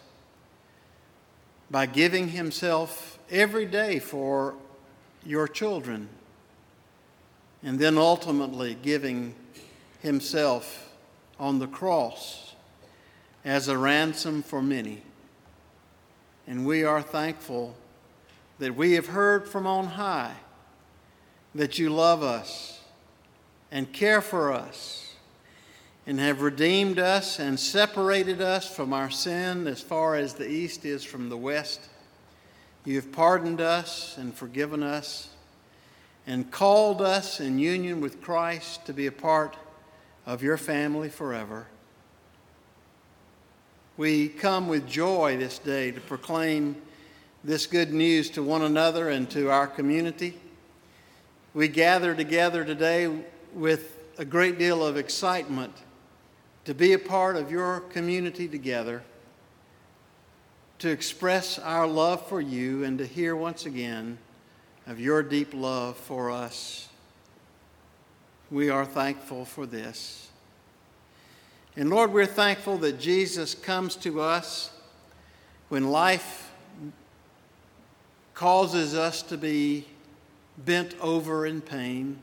by 1.69 1.85
giving 1.85 2.29
himself 2.29 3.19
every 3.29 3.65
day 3.65 3.99
for 3.99 4.55
your 5.25 5.47
children 5.47 6.07
and 7.65 7.79
then 7.79 7.97
ultimately 7.97 8.77
giving 8.83 9.33
himself 9.99 10.93
on 11.39 11.57
the 11.57 11.67
cross 11.67 12.53
as 13.43 13.67
a 13.67 13.77
ransom 13.77 14.43
for 14.43 14.61
many. 14.61 15.01
And 16.45 16.63
we 16.63 16.83
are 16.83 17.01
thankful 17.01 17.75
that 18.59 18.75
we 18.75 18.93
have 18.93 19.07
heard 19.07 19.49
from 19.49 19.65
on 19.65 19.87
high 19.87 20.35
that 21.55 21.79
you 21.79 21.89
love 21.89 22.21
us 22.21 22.81
and 23.71 23.91
care 23.91 24.21
for 24.21 24.53
us 24.53 25.15
and 26.05 26.19
have 26.19 26.41
redeemed 26.41 26.99
us 26.99 27.39
and 27.39 27.59
separated 27.59 28.41
us 28.41 28.73
from 28.73 28.93
our 28.93 29.09
sin 29.09 29.65
as 29.65 29.81
far 29.81 30.15
as 30.15 30.35
the 30.35 30.47
east 30.47 30.85
is 30.85 31.03
from 31.03 31.29
the 31.29 31.37
west. 31.37 31.81
You 32.83 32.97
have 32.97 33.11
pardoned 33.11 33.59
us 33.59 34.19
and 34.19 34.35
forgiven 34.35 34.83
us 34.83 35.29
and 36.27 36.49
called 36.51 37.01
us 37.01 37.39
in 37.39 37.59
union 37.59 38.01
with 38.01 38.21
Christ 38.21 38.85
to 38.85 38.93
be 38.93 39.07
a 39.07 39.11
part 39.11 39.57
of 40.25 40.41
your 40.41 40.57
family 40.57 41.09
forever. 41.09 41.67
We 43.97 44.27
come 44.27 44.67
with 44.67 44.87
joy 44.87 45.37
this 45.37 45.59
day 45.59 45.91
to 45.91 46.01
proclaim 46.01 46.75
this 47.43 47.67
good 47.67 47.93
news 47.93 48.29
to 48.31 48.43
one 48.43 48.63
another 48.63 49.09
and 49.09 49.29
to 49.29 49.49
our 49.49 49.67
community. 49.67 50.37
We 51.53 51.67
gather 51.67 52.15
together 52.15 52.65
today 52.65 53.23
with 53.53 53.99
a 54.17 54.25
great 54.25 54.57
deal 54.57 54.85
of 54.85 54.97
excitement 54.97 55.73
to 56.65 56.73
be 56.73 56.93
a 56.93 56.99
part 56.99 57.35
of 57.35 57.51
your 57.51 57.81
community 57.81 58.47
together, 58.47 59.03
to 60.79 60.89
express 60.89 61.59
our 61.59 61.85
love 61.85 62.27
for 62.27 62.41
you, 62.41 62.83
and 62.83 62.97
to 62.97 63.05
hear 63.05 63.35
once 63.35 63.65
again 63.65 64.17
of 64.87 64.99
your 64.99 65.23
deep 65.23 65.53
love 65.53 65.97
for 65.97 66.29
us. 66.29 66.87
We 68.51 68.69
are 68.69 68.85
thankful 68.85 69.45
for 69.45 69.65
this. 69.65 70.29
And 71.75 71.89
Lord, 71.89 72.13
we're 72.13 72.25
thankful 72.25 72.77
that 72.79 72.99
Jesus 72.99 73.55
comes 73.55 73.95
to 73.97 74.21
us 74.21 74.71
when 75.69 75.89
life 75.89 76.51
causes 78.33 78.93
us 78.93 79.21
to 79.23 79.37
be 79.37 79.87
bent 80.57 80.93
over 81.01 81.45
in 81.45 81.61
pain 81.61 82.19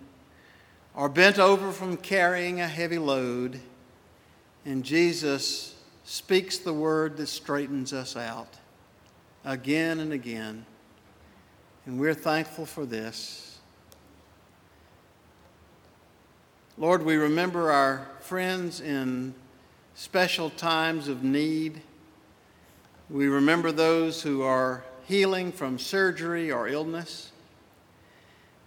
or 0.95 1.09
bent 1.09 1.39
over 1.39 1.73
from 1.73 1.97
carrying 1.97 2.61
a 2.61 2.69
heavy 2.69 2.99
load, 2.99 3.61
and 4.65 4.85
Jesus 4.85 5.75
speaks 6.05 6.59
the 6.59 6.73
word 6.73 7.17
that 7.17 7.27
straightens 7.27 7.93
us 7.93 8.17
out 8.17 8.55
again 9.45 10.01
and 10.01 10.13
again. 10.13 10.67
And 11.85 11.99
we're 11.99 12.15
thankful 12.15 12.67
for 12.67 12.87
this. 12.87 13.59
Lord, 16.79 17.05
we 17.05 17.17
remember 17.17 17.71
our 17.71 18.07
friends 18.21 18.81
in 18.81 19.35
special 19.95 20.49
times 20.51 21.09
of 21.09 21.23
need. 21.23 21.83
We 23.11 23.27
remember 23.27 23.73
those 23.73 24.23
who 24.23 24.43
are 24.43 24.85
healing 25.05 25.53
from 25.53 25.79
surgery 25.79 26.51
or 26.51 26.69
illness. 26.69 27.33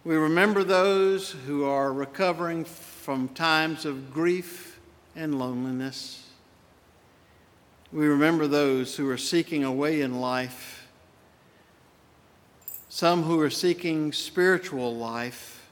We 0.03 0.15
remember 0.15 0.63
those 0.63 1.31
who 1.31 1.63
are 1.63 1.91
recovering 1.91 2.65
from 2.65 3.29
times 3.29 3.85
of 3.85 4.13
grief 4.13 4.79
and 5.15 5.39
loneliness. 5.39 6.27
We 7.91 8.07
remember 8.07 8.45
those 8.45 8.95
who 8.97 9.09
are 9.09 9.17
seeking 9.17 9.63
a 9.63 9.71
way 9.71 10.01
in 10.01 10.19
life, 10.19 10.74
some 12.95 13.23
who 13.23 13.41
are 13.41 13.49
seeking 13.49 14.13
spiritual 14.13 14.95
life, 14.95 15.67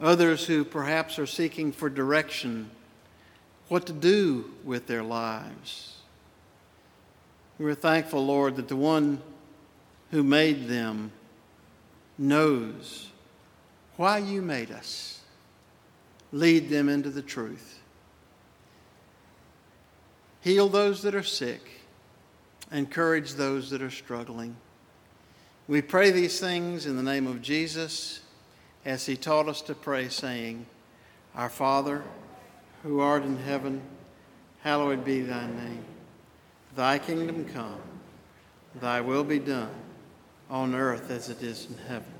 others 0.00 0.46
who 0.46 0.64
perhaps 0.64 1.18
are 1.18 1.26
seeking 1.26 1.70
for 1.70 1.90
direction, 1.90 2.70
what 3.68 3.84
to 3.84 3.92
do 3.92 4.50
with 4.64 4.86
their 4.86 5.02
lives. 5.02 5.98
We're 7.58 7.74
thankful, 7.74 8.24
Lord, 8.24 8.56
that 8.56 8.68
the 8.68 8.76
one 8.76 9.20
who 10.10 10.22
made 10.22 10.68
them 10.68 11.12
knows 12.16 13.10
why 13.96 14.16
you 14.16 14.40
made 14.40 14.70
us. 14.70 15.20
Lead 16.32 16.70
them 16.70 16.88
into 16.88 17.10
the 17.10 17.20
truth. 17.20 17.78
Heal 20.40 20.70
those 20.70 21.02
that 21.02 21.14
are 21.14 21.22
sick. 21.22 21.60
Encourage 22.72 23.34
those 23.34 23.68
that 23.68 23.82
are 23.82 23.90
struggling. 23.90 24.56
We 25.68 25.82
pray 25.82 26.12
these 26.12 26.38
things 26.38 26.86
in 26.86 26.96
the 26.96 27.02
name 27.02 27.26
of 27.26 27.42
Jesus 27.42 28.20
as 28.84 29.06
he 29.06 29.16
taught 29.16 29.48
us 29.48 29.62
to 29.62 29.74
pray, 29.74 30.08
saying, 30.08 30.64
Our 31.34 31.48
Father, 31.48 32.04
who 32.84 33.00
art 33.00 33.24
in 33.24 33.36
heaven, 33.36 33.82
hallowed 34.60 35.04
be 35.04 35.22
thy 35.22 35.46
name. 35.46 35.84
Thy 36.76 37.00
kingdom 37.00 37.46
come, 37.46 37.80
thy 38.76 39.00
will 39.00 39.24
be 39.24 39.40
done, 39.40 39.74
on 40.48 40.72
earth 40.72 41.10
as 41.10 41.30
it 41.30 41.42
is 41.42 41.66
in 41.68 41.78
heaven. 41.88 42.14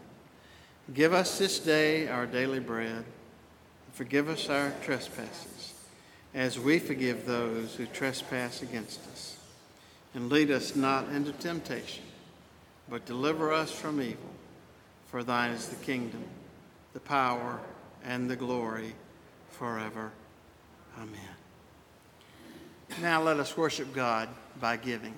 Give 0.92 1.12
us 1.12 1.38
this 1.38 1.61
day 1.61 2.09
our 2.09 2.26
daily 2.26 2.59
bread. 2.59 3.05
Forgive 3.92 4.28
us 4.28 4.49
our 4.49 4.72
trespasses, 4.82 5.74
as 6.34 6.59
we 6.59 6.80
forgive 6.80 7.26
those 7.26 7.76
who 7.76 7.86
trespass 7.86 8.61
against 8.62 9.07
us. 9.12 9.36
And 10.14 10.30
lead 10.30 10.51
us 10.51 10.74
not 10.74 11.09
into 11.11 11.30
temptation, 11.30 12.05
but 12.89 13.05
deliver 13.07 13.53
us 13.53 13.70
from 13.70 14.01
evil. 14.01 14.30
For 15.07 15.22
thine 15.22 15.51
is 15.51 15.68
the 15.68 15.84
kingdom, 15.84 16.24
the 16.93 17.01
power, 17.01 17.61
and 18.05 18.28
the 18.30 18.37
glory 18.37 18.95
forever. 19.51 20.12
Amen. 20.99 21.20
Now 23.01 23.22
let 23.22 23.39
us 23.39 23.57
worship 23.57 23.93
God 23.95 24.28
by 24.61 24.76
giving. 24.76 25.14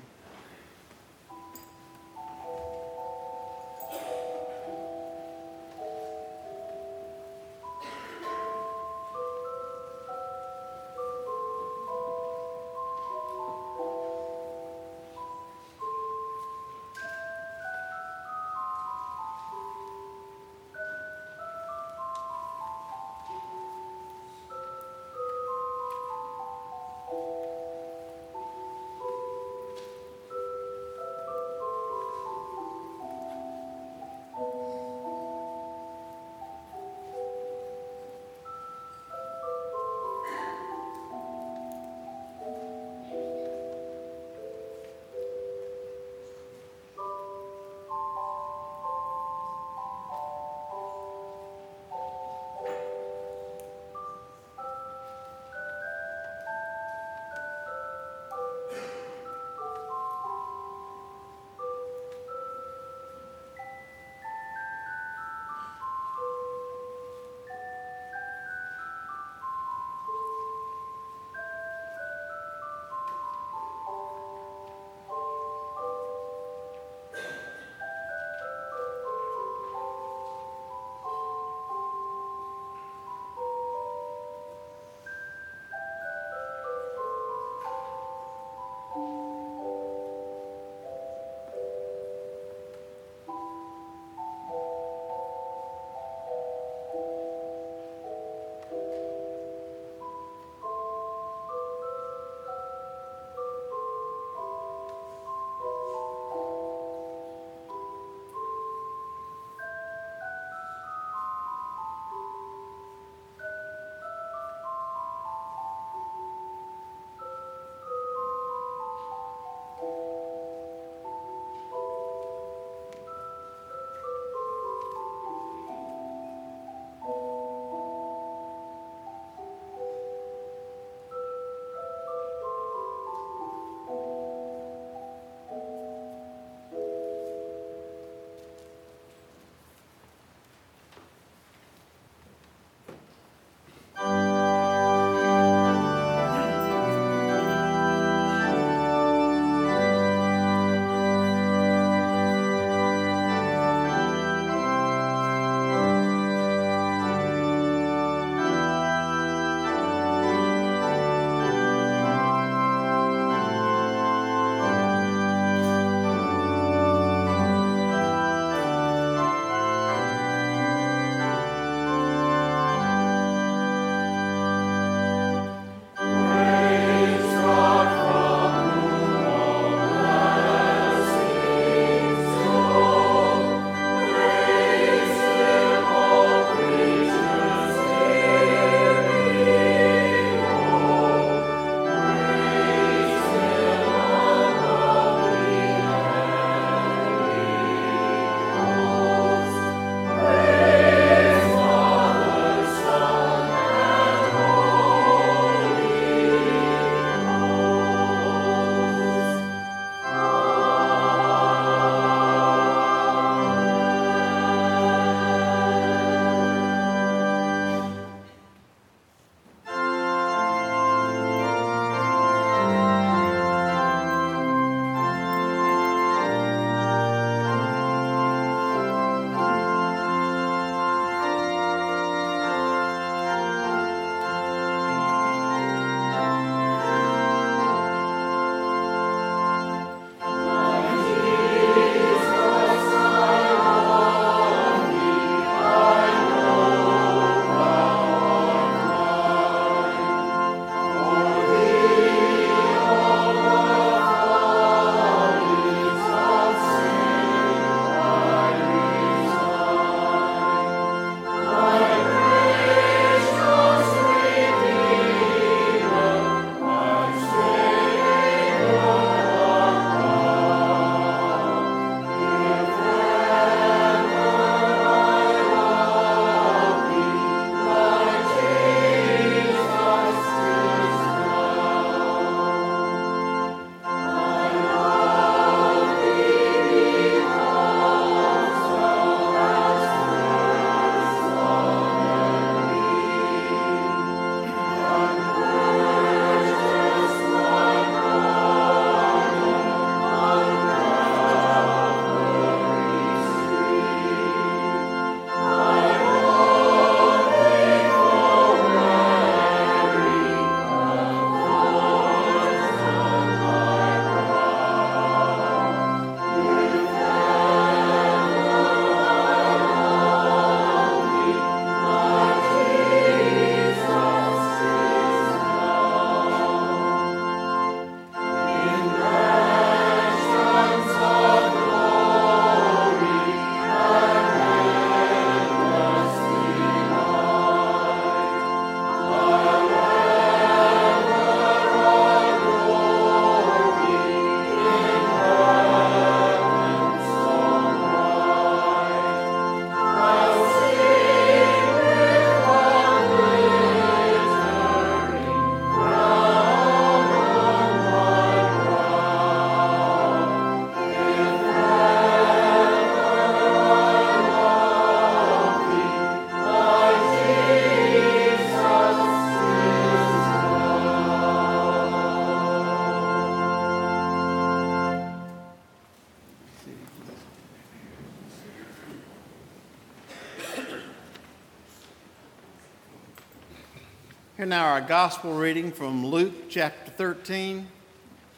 Now 384.48 384.68
our 384.68 384.80
gospel 384.80 385.34
reading 385.34 385.70
from 385.70 386.06
Luke 386.06 386.48
chapter 386.48 386.90
13, 386.90 387.68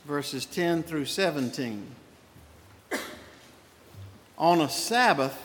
verses 0.06 0.44
10 0.44 0.82
through 0.82 1.04
17. 1.04 1.86
On 4.36 4.61
a 4.61 4.68
Sabbath, 4.68 5.40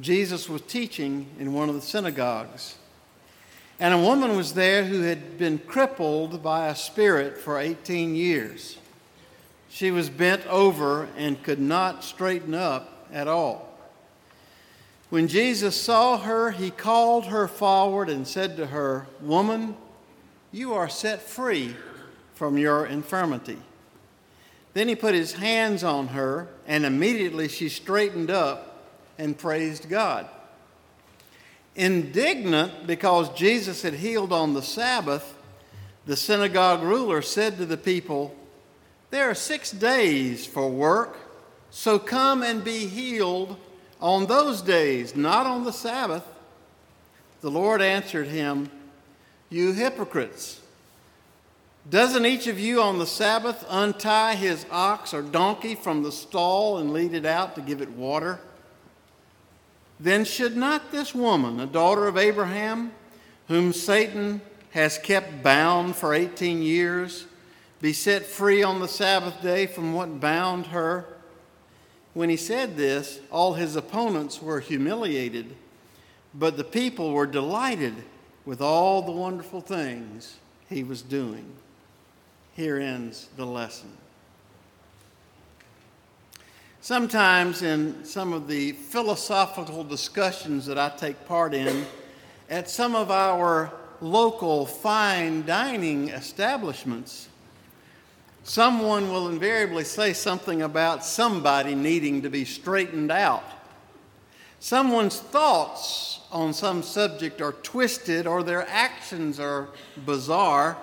Jesus 0.00 0.48
was 0.48 0.62
teaching 0.62 1.28
in 1.38 1.52
one 1.52 1.68
of 1.68 1.76
the 1.76 1.80
synagogues. 1.80 2.74
And 3.78 3.94
a 3.94 3.98
woman 3.98 4.36
was 4.36 4.54
there 4.54 4.84
who 4.84 5.02
had 5.02 5.38
been 5.38 5.58
crippled 5.58 6.42
by 6.42 6.66
a 6.66 6.74
spirit 6.74 7.38
for 7.38 7.60
18 7.60 8.16
years. 8.16 8.78
She 9.68 9.92
was 9.92 10.10
bent 10.10 10.44
over 10.48 11.06
and 11.16 11.40
could 11.40 11.60
not 11.60 12.02
straighten 12.02 12.54
up 12.54 13.06
at 13.12 13.28
all. 13.28 13.71
When 15.12 15.28
Jesus 15.28 15.78
saw 15.78 16.16
her, 16.16 16.52
he 16.52 16.70
called 16.70 17.26
her 17.26 17.46
forward 17.46 18.08
and 18.08 18.26
said 18.26 18.56
to 18.56 18.68
her, 18.68 19.06
Woman, 19.20 19.76
you 20.52 20.72
are 20.72 20.88
set 20.88 21.20
free 21.20 21.76
from 22.32 22.56
your 22.56 22.86
infirmity. 22.86 23.58
Then 24.72 24.88
he 24.88 24.94
put 24.94 25.12
his 25.12 25.34
hands 25.34 25.84
on 25.84 26.08
her, 26.08 26.48
and 26.66 26.86
immediately 26.86 27.48
she 27.48 27.68
straightened 27.68 28.30
up 28.30 28.86
and 29.18 29.36
praised 29.36 29.90
God. 29.90 30.30
Indignant 31.76 32.86
because 32.86 33.28
Jesus 33.34 33.82
had 33.82 33.92
healed 33.92 34.32
on 34.32 34.54
the 34.54 34.62
Sabbath, 34.62 35.36
the 36.06 36.16
synagogue 36.16 36.82
ruler 36.82 37.20
said 37.20 37.58
to 37.58 37.66
the 37.66 37.76
people, 37.76 38.34
There 39.10 39.28
are 39.28 39.34
six 39.34 39.72
days 39.72 40.46
for 40.46 40.70
work, 40.70 41.18
so 41.68 41.98
come 41.98 42.42
and 42.42 42.64
be 42.64 42.86
healed 42.86 43.58
on 44.02 44.26
those 44.26 44.60
days, 44.60 45.14
not 45.14 45.46
on 45.46 45.64
the 45.64 45.72
Sabbath. 45.72 46.26
The 47.40 47.50
Lord 47.50 47.80
answered 47.80 48.26
him, 48.26 48.68
You 49.48 49.72
hypocrites! 49.72 50.60
Doesn't 51.88 52.26
each 52.26 52.46
of 52.46 52.60
you 52.60 52.80
on 52.80 52.98
the 52.98 53.06
Sabbath 53.06 53.64
untie 53.68 54.34
his 54.34 54.66
ox 54.70 55.14
or 55.14 55.22
donkey 55.22 55.74
from 55.74 56.02
the 56.02 56.12
stall 56.12 56.78
and 56.78 56.92
lead 56.92 57.12
it 57.12 57.24
out 57.24 57.54
to 57.54 57.60
give 57.60 57.80
it 57.80 57.90
water? 57.90 58.40
Then 59.98 60.24
should 60.24 60.56
not 60.56 60.92
this 60.92 61.14
woman, 61.14 61.58
a 61.58 61.66
daughter 61.66 62.06
of 62.06 62.16
Abraham, 62.16 62.92
whom 63.48 63.72
Satan 63.72 64.40
has 64.70 64.98
kept 64.98 65.42
bound 65.42 65.96
for 65.96 66.14
18 66.14 66.62
years, 66.62 67.26
be 67.80 67.92
set 67.92 68.24
free 68.24 68.62
on 68.62 68.80
the 68.80 68.88
Sabbath 68.88 69.42
day 69.42 69.66
from 69.66 69.92
what 69.92 70.20
bound 70.20 70.66
her? 70.66 71.04
When 72.14 72.28
he 72.28 72.36
said 72.36 72.76
this, 72.76 73.20
all 73.30 73.54
his 73.54 73.74
opponents 73.74 74.42
were 74.42 74.60
humiliated, 74.60 75.56
but 76.34 76.56
the 76.56 76.64
people 76.64 77.12
were 77.12 77.26
delighted 77.26 77.94
with 78.44 78.60
all 78.60 79.02
the 79.02 79.12
wonderful 79.12 79.60
things 79.60 80.36
he 80.68 80.82
was 80.82 81.00
doing. 81.00 81.46
Here 82.54 82.78
ends 82.78 83.28
the 83.36 83.46
lesson. 83.46 83.90
Sometimes, 86.82 87.62
in 87.62 88.04
some 88.04 88.32
of 88.32 88.48
the 88.48 88.72
philosophical 88.72 89.84
discussions 89.84 90.66
that 90.66 90.78
I 90.78 90.88
take 90.90 91.24
part 91.26 91.54
in, 91.54 91.86
at 92.50 92.68
some 92.68 92.94
of 92.94 93.10
our 93.10 93.72
local 94.00 94.66
fine 94.66 95.46
dining 95.46 96.08
establishments, 96.08 97.28
someone 98.44 99.10
will 99.10 99.28
invariably 99.28 99.84
say 99.84 100.12
something 100.12 100.62
about 100.62 101.04
somebody 101.04 101.74
needing 101.74 102.22
to 102.22 102.30
be 102.30 102.44
straightened 102.44 103.10
out. 103.10 103.44
Someone's 104.58 105.18
thoughts 105.18 106.20
on 106.30 106.52
some 106.52 106.82
subject 106.82 107.40
are 107.40 107.52
twisted 107.52 108.26
or 108.26 108.42
their 108.42 108.66
actions 108.68 109.38
are 109.38 109.68
bizarre, 110.06 110.76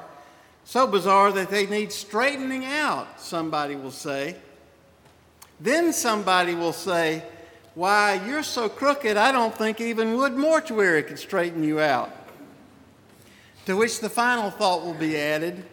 so 0.64 0.86
bizarre 0.86 1.32
that 1.32 1.50
they 1.50 1.66
need 1.66 1.92
straightening 1.92 2.66
out, 2.66 3.20
somebody 3.20 3.76
will 3.76 3.92
say. 3.92 4.36
Then 5.60 5.92
somebody 5.92 6.56
will 6.56 6.74
say, 6.74 7.24
Why, 7.74 8.22
you're 8.26 8.44
so 8.44 8.70
crooked, 8.70 9.18
I 9.18 9.32
don't 9.32 9.58
think 9.58 9.82
even 9.82 10.16
Wood 10.16 10.34
Mortuary 10.34 11.04
could 11.04 11.20
straighten 11.20 11.64
you 11.64 11.80
out. 11.80 12.12
To 13.66 13.76
which 13.76 14.00
the 14.00 14.10
final 14.10 14.50
thought 14.52 14.84
will 14.84 14.94
be 14.94 15.18
added 15.18 15.64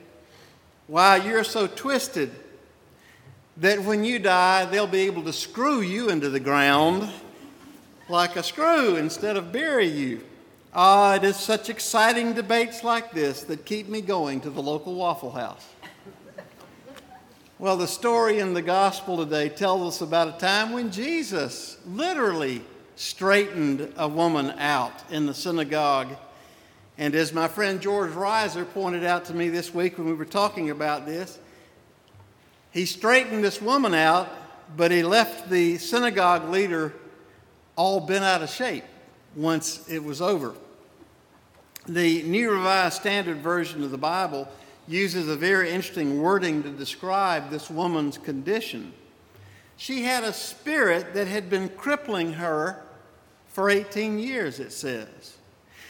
why, 0.86 1.16
you're 1.16 1.44
so 1.44 1.66
twisted 1.66 2.30
that 3.56 3.82
when 3.82 4.04
you 4.04 4.18
die, 4.18 4.66
they'll 4.66 4.86
be 4.86 5.00
able 5.00 5.22
to 5.24 5.32
screw 5.32 5.80
you 5.80 6.10
into 6.10 6.28
the 6.28 6.40
ground 6.40 7.10
like 8.08 8.36
a 8.36 8.42
screw 8.42 8.96
instead 8.96 9.36
of 9.36 9.50
bury 9.50 9.86
you. 9.86 10.22
Ah, 10.72 11.14
it 11.14 11.24
is 11.24 11.36
such 11.36 11.70
exciting 11.70 12.34
debates 12.34 12.84
like 12.84 13.12
this 13.12 13.42
that 13.44 13.64
keep 13.64 13.88
me 13.88 14.00
going 14.00 14.40
to 14.42 14.50
the 14.50 14.62
local 14.62 14.94
Waffle 14.94 15.32
House. 15.32 15.66
Well, 17.58 17.78
the 17.78 17.88
story 17.88 18.38
in 18.38 18.52
the 18.52 18.60
gospel 18.60 19.16
today 19.16 19.48
tells 19.48 19.94
us 19.94 20.00
about 20.02 20.28
a 20.28 20.38
time 20.38 20.72
when 20.72 20.92
Jesus 20.92 21.78
literally 21.86 22.60
straightened 22.96 23.92
a 23.96 24.06
woman 24.06 24.50
out 24.58 24.92
in 25.10 25.24
the 25.24 25.32
synagogue 25.32 26.08
and 26.98 27.14
as 27.14 27.32
my 27.32 27.48
friend 27.48 27.80
George 27.80 28.12
Reiser 28.12 28.68
pointed 28.72 29.04
out 29.04 29.26
to 29.26 29.34
me 29.34 29.48
this 29.48 29.74
week 29.74 29.98
when 29.98 30.06
we 30.06 30.14
were 30.14 30.24
talking 30.24 30.70
about 30.70 31.04
this, 31.04 31.38
he 32.70 32.86
straightened 32.86 33.44
this 33.44 33.60
woman 33.60 33.94
out, 33.94 34.28
but 34.76 34.90
he 34.90 35.02
left 35.02 35.50
the 35.50 35.78
synagogue 35.78 36.48
leader 36.50 36.94
all 37.76 38.00
bent 38.00 38.24
out 38.24 38.42
of 38.42 38.48
shape 38.48 38.84
once 39.34 39.86
it 39.88 40.02
was 40.02 40.22
over. 40.22 40.54
The 41.86 42.22
New 42.22 42.50
Revised 42.50 42.96
Standard 42.96 43.38
Version 43.38 43.84
of 43.84 43.90
the 43.90 43.98
Bible 43.98 44.48
uses 44.88 45.28
a 45.28 45.36
very 45.36 45.70
interesting 45.70 46.20
wording 46.20 46.62
to 46.62 46.70
describe 46.70 47.50
this 47.50 47.70
woman's 47.70 48.18
condition. 48.18 48.92
She 49.76 50.02
had 50.02 50.24
a 50.24 50.32
spirit 50.32 51.14
that 51.14 51.26
had 51.26 51.50
been 51.50 51.68
crippling 51.68 52.34
her 52.34 52.82
for 53.48 53.68
18 53.68 54.18
years, 54.18 54.58
it 54.58 54.72
says. 54.72 55.35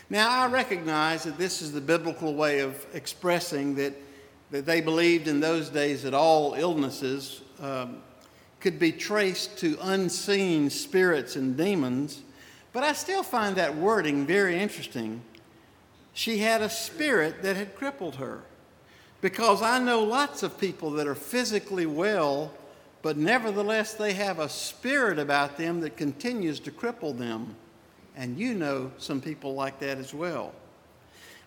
Now, 0.09 0.31
I 0.31 0.47
recognize 0.47 1.25
that 1.25 1.37
this 1.37 1.63
is 1.63 1.73
the 1.73 1.81
biblical 1.81 2.35
way 2.35 2.61
of 2.61 2.87
expressing 2.95 3.75
that, 3.75 3.93
that 4.53 4.65
they 4.65 4.81
believed 4.81 5.27
in 5.27 5.41
those 5.41 5.69
days 5.69 6.05
that 6.05 6.15
all 6.15 6.55
illnesses 6.55 7.43
um, 7.61 7.99
could 8.61 8.79
be 8.79 8.93
traced 8.93 9.59
to 9.59 9.77
unseen 9.83 10.71
spirits 10.71 11.35
and 11.35 11.57
demons, 11.57 12.23
but 12.73 12.85
I 12.85 12.93
still 12.93 13.25
find 13.25 13.57
that 13.57 13.75
wording 13.77 14.27
very 14.27 14.59
interesting. 14.59 15.23
She 16.13 16.39
had 16.39 16.63
a 16.63 16.71
spirit 16.71 17.43
that 17.43 17.57
had 17.57 17.75
crippled 17.75 18.17
her. 18.17 18.43
Because 19.21 19.63
I 19.63 19.79
know 19.79 20.05
lots 20.05 20.43
of 20.43 20.59
people 20.59 20.91
that 20.93 21.07
are 21.07 21.15
physically 21.15 21.87
well, 21.87 22.53
but 23.03 23.17
nevertheless 23.17 23.95
they 23.95 24.13
have 24.13 24.39
a 24.39 24.49
spirit 24.49 25.19
about 25.19 25.57
them 25.57 25.81
that 25.81 25.97
continues 25.97 26.61
to 26.61 26.71
cripple 26.71 27.17
them. 27.17 27.57
And 28.17 28.39
you 28.39 28.55
know 28.55 28.91
some 28.99 29.21
people 29.21 29.55
like 29.55 29.79
that 29.81 29.99
as 29.99 30.15
well. 30.15 30.53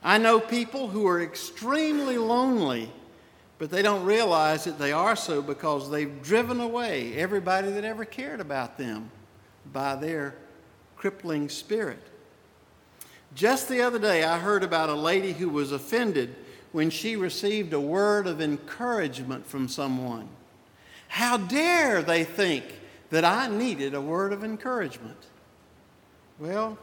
I 0.03 0.17
know 0.17 0.39
people 0.39 0.87
who 0.87 1.07
are 1.07 1.21
extremely 1.21 2.17
lonely, 2.17 2.91
but 3.57 3.71
they 3.71 3.81
don't 3.81 4.05
realize 4.05 4.63
that 4.63 4.79
they 4.79 4.93
are 4.93 5.15
so 5.15 5.41
because 5.41 5.89
they've 5.89 6.21
driven 6.21 6.61
away 6.61 7.15
everybody 7.15 7.71
that 7.71 7.83
ever 7.83 8.05
cared 8.05 8.39
about 8.39 8.77
them 8.77 9.11
by 9.73 9.95
their 9.95 10.35
crippling 10.95 11.49
spirit. 11.49 11.99
Just 13.35 13.67
the 13.67 13.81
other 13.81 13.99
day, 13.99 14.23
I 14.23 14.39
heard 14.39 14.63
about 14.63 14.89
a 14.89 14.95
lady 14.95 15.33
who 15.33 15.49
was 15.49 15.71
offended 15.71 16.35
when 16.71 16.89
she 16.89 17.15
received 17.15 17.73
a 17.73 17.81
word 17.81 18.27
of 18.27 18.41
encouragement 18.41 19.45
from 19.45 19.67
someone. 19.67 20.29
How 21.07 21.37
dare 21.37 22.01
they 22.01 22.23
think 22.23 22.63
that 23.09 23.25
I 23.25 23.47
needed 23.47 23.93
a 23.93 24.01
word 24.01 24.33
of 24.33 24.43
encouragement? 24.43 25.17
Well, 26.39 26.77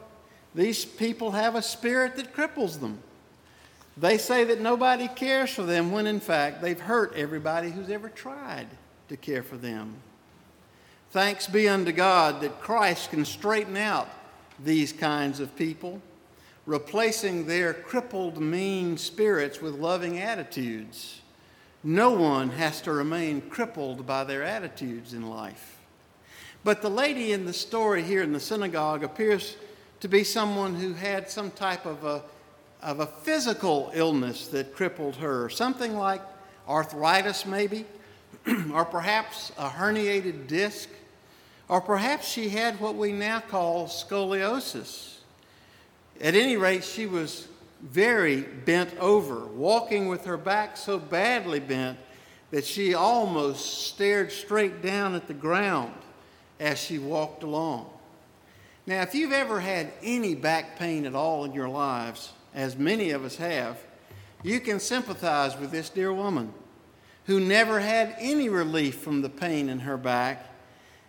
these 0.55 0.85
people 0.85 1.31
have 1.33 1.55
a 1.55 1.63
spirit 1.63 2.17
that 2.17 2.35
cripples 2.35 2.81
them. 2.81 2.99
They 3.97 4.19
say 4.19 4.45
that 4.45 4.61
nobody 4.61 5.09
cares 5.09 5.51
for 5.51 5.63
them 5.63 5.91
when 5.91 6.07
in 6.07 6.21
fact 6.21 6.61
they've 6.61 6.79
hurt 6.79 7.15
everybody 7.15 7.71
who's 7.71 7.89
ever 7.89 8.11
tried 8.11 8.69
to 9.09 9.17
care 9.17 9.43
for 9.43 9.57
them. 9.57 9.95
Thanks 11.11 11.47
be 11.47 11.69
unto 11.69 11.93
God 11.93 12.43
that 12.43 12.61
Christ 12.61 13.11
can 13.11 13.25
straighten 13.25 13.77
out 13.77 14.09
these 14.63 14.93
kinds 14.93 15.41
of 15.41 15.57
people, 15.57 16.03
replacing 16.67 17.47
their 17.47 17.73
crippled, 17.73 18.39
mean 18.39 18.99
spirits 18.99 19.63
with 19.63 19.75
loving 19.75 20.19
attitudes. 20.19 21.23
No 21.83 22.11
one 22.11 22.51
has 22.51 22.83
to 22.83 22.93
remain 22.93 23.41
crippled 23.41 24.07
by 24.07 24.25
their 24.25 24.43
attitudes 24.43 25.15
in 25.15 25.31
life. 25.31 25.76
But 26.65 26.83
the 26.83 26.91
lady 26.91 27.33
in 27.33 27.45
the 27.45 27.53
story 27.53 28.03
here 28.03 28.23
in 28.23 28.33
the 28.33 28.41
synagogue 28.41 29.05
appears 29.05 29.57
to 30.01 30.09
be 30.09 30.25
someone 30.25 30.75
who 30.75 30.93
had 30.93 31.31
some 31.31 31.51
type 31.51 31.87
of 31.87 32.05
a, 32.05 32.23
of 32.83 33.01
a 33.01 33.07
physical 33.07 33.91
illness 33.95 34.49
that 34.49 34.75
crippled 34.75 35.17
her, 35.17 35.49
something 35.49 35.97
like 35.97 36.21
arthritis, 36.69 37.47
maybe, 37.47 37.87
or 38.73 38.85
perhaps 38.85 39.53
a 39.59 39.69
herniated 39.69 40.47
disc, 40.47 40.89
or 41.69 41.81
perhaps 41.81 42.29
she 42.29 42.49
had 42.49 42.79
what 42.81 42.95
we 42.95 43.13
now 43.13 43.41
call 43.41 43.87
scoliosis. 43.87 45.19
At 46.21 46.35
any 46.35 46.57
rate, 46.57 46.85
she 46.85 47.07
was 47.07 47.49
very 47.83 48.43
bent 48.43 48.97
over, 48.99 49.47
walking 49.47 50.09
with 50.09 50.25
her 50.25 50.37
back 50.37 50.77
so 50.77 50.99
badly 50.99 51.61
bent 51.61 51.99
that 52.51 52.65
she 52.65 52.95
almost 52.95 53.89
stared 53.89 54.33
straight 54.33 54.83
down 54.83 55.15
at 55.15 55.27
the 55.27 55.35
ground 55.35 55.93
as 56.59 56.79
she 56.79 56.99
walked 56.99 57.43
along. 57.43 57.91
Now, 58.87 59.03
if 59.03 59.15
you've 59.15 59.33
ever 59.33 59.61
had 59.61 59.93
any 60.03 60.35
back 60.35 60.79
pain 60.79 61.07
at 61.07 61.15
all 61.15 61.45
in 61.45 61.53
your 61.53 61.69
lives, 61.69 62.33
as 62.55 62.77
many 62.77 63.11
of 63.11 63.25
us 63.25 63.37
have, 63.37 63.79
you 64.43 64.61
can 64.61 64.79
sympathize 64.79 65.57
with 65.59 65.71
this 65.71 65.91
dear 65.91 66.13
woman 66.13 66.53
who 67.27 67.41
never 67.41 67.81
had 67.81 68.15
any 68.21 68.49
relief 68.49 68.99
from 68.99 69.23
the 69.23 69.29
pain 69.29 69.69
in 69.69 69.81
her 69.81 69.97
back 69.97 70.47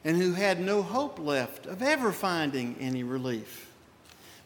and 0.03 0.17
who 0.17 0.33
had 0.33 0.59
no 0.59 0.81
hope 0.81 1.19
left 1.19 1.67
of 1.67 1.83
ever 1.83 2.11
finding 2.11 2.75
any 2.79 3.03
relief. 3.03 3.71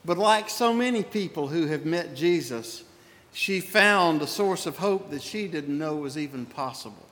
But 0.03 0.17
like 0.17 0.49
so 0.49 0.73
many 0.73 1.03
people 1.03 1.47
who 1.47 1.67
have 1.67 1.85
met 1.85 2.15
Jesus, 2.15 2.83
she 3.31 3.61
found 3.61 4.21
a 4.21 4.27
source 4.27 4.65
of 4.65 4.77
hope 4.77 5.11
that 5.11 5.21
she 5.21 5.47
didn't 5.47 5.77
know 5.77 5.95
was 5.95 6.17
even 6.17 6.45
possible. 6.45 7.07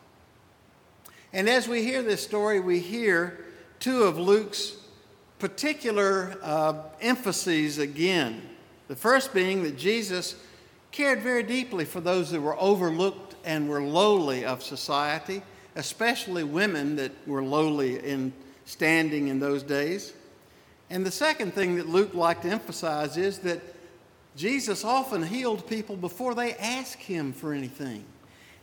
And 1.32 1.48
as 1.48 1.68
we 1.68 1.84
hear 1.84 2.02
this 2.02 2.24
story, 2.24 2.60
we 2.60 2.80
hear 2.80 3.46
two 3.80 4.04
of 4.04 4.18
Luke's 4.18 4.76
particular 5.40 6.38
uh, 6.42 6.74
emphases 7.02 7.78
again. 7.78 8.42
The 8.88 8.96
first 8.96 9.34
being 9.34 9.64
that 9.64 9.78
Jesus 9.78 10.36
cared 10.92 11.22
very 11.22 11.44
deeply 11.44 11.86
for 11.86 12.02
those 12.02 12.32
who 12.32 12.42
were 12.42 12.60
overlooked 12.60 13.36
and 13.46 13.70
were 13.70 13.82
lowly 13.82 14.44
of 14.44 14.64
society, 14.64 15.42
especially 15.76 16.44
women 16.44 16.96
that 16.98 17.12
were 17.28 17.44
lowly 17.44 18.00
in 18.00 18.34
standing 18.66 19.28
in 19.28 19.40
those 19.40 19.64
days. 19.64 20.14
And 20.90 21.06
the 21.06 21.12
second 21.12 21.54
thing 21.54 21.76
that 21.76 21.88
Luke 21.88 22.14
liked 22.14 22.44
to 22.44 22.50
emphasize 22.50 23.16
is 23.16 23.40
that 23.40 23.62
Jesus 24.36 24.84
often 24.84 25.24
healed 25.24 25.68
people 25.68 25.96
before 25.96 26.34
they 26.34 26.54
asked 26.56 27.02
him 27.02 27.34
for 27.34 27.54
anything. 27.54 28.04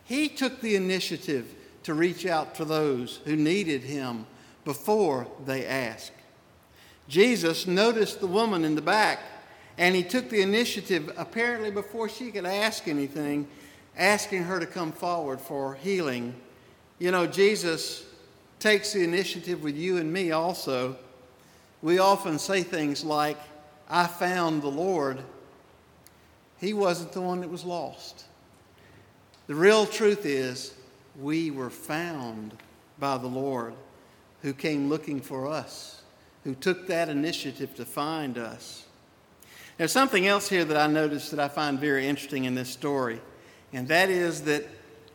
He 0.04 0.28
took 0.28 0.60
the 0.60 0.76
initiative 0.76 1.54
to 1.84 1.94
reach 1.94 2.26
out 2.26 2.54
to 2.56 2.64
those 2.64 3.20
who 3.24 3.36
needed 3.36 3.82
him 3.82 4.26
before 4.66 5.28
they 5.46 5.64
ask. 5.64 6.12
Jesus 7.08 7.68
noticed 7.68 8.20
the 8.20 8.26
woman 8.26 8.64
in 8.64 8.74
the 8.74 8.82
back 8.82 9.20
and 9.78 9.94
he 9.94 10.02
took 10.02 10.28
the 10.28 10.42
initiative, 10.42 11.12
apparently 11.16 11.70
before 11.70 12.08
she 12.08 12.32
could 12.32 12.44
ask 12.44 12.88
anything, 12.88 13.46
asking 13.96 14.42
her 14.42 14.58
to 14.58 14.66
come 14.66 14.90
forward 14.90 15.40
for 15.40 15.76
healing. 15.76 16.34
You 16.98 17.12
know, 17.12 17.26
Jesus 17.26 18.04
takes 18.58 18.92
the 18.92 19.04
initiative 19.04 19.62
with 19.62 19.76
you 19.76 19.98
and 19.98 20.12
me 20.12 20.32
also. 20.32 20.96
We 21.80 21.98
often 21.98 22.38
say 22.38 22.62
things 22.62 23.04
like, 23.04 23.38
I 23.88 24.08
found 24.08 24.62
the 24.62 24.68
Lord. 24.68 25.20
He 26.58 26.72
wasn't 26.72 27.12
the 27.12 27.20
one 27.20 27.40
that 27.42 27.50
was 27.50 27.64
lost. 27.64 28.24
The 29.46 29.54
real 29.54 29.86
truth 29.86 30.26
is, 30.26 30.74
we 31.20 31.52
were 31.52 31.70
found 31.70 32.56
by 32.98 33.18
the 33.18 33.28
Lord 33.28 33.74
who 34.46 34.54
came 34.54 34.88
looking 34.88 35.20
for 35.20 35.48
us, 35.48 36.02
who 36.44 36.54
took 36.54 36.86
that 36.86 37.08
initiative 37.08 37.74
to 37.74 37.84
find 37.84 38.38
us. 38.38 38.84
There's 39.76 39.90
something 39.90 40.24
else 40.28 40.48
here 40.48 40.64
that 40.64 40.76
I 40.76 40.86
noticed 40.86 41.32
that 41.32 41.40
I 41.40 41.48
find 41.48 41.80
very 41.80 42.06
interesting 42.06 42.44
in 42.44 42.54
this 42.54 42.68
story, 42.68 43.20
and 43.72 43.88
that 43.88 44.08
is 44.08 44.42
that 44.42 44.64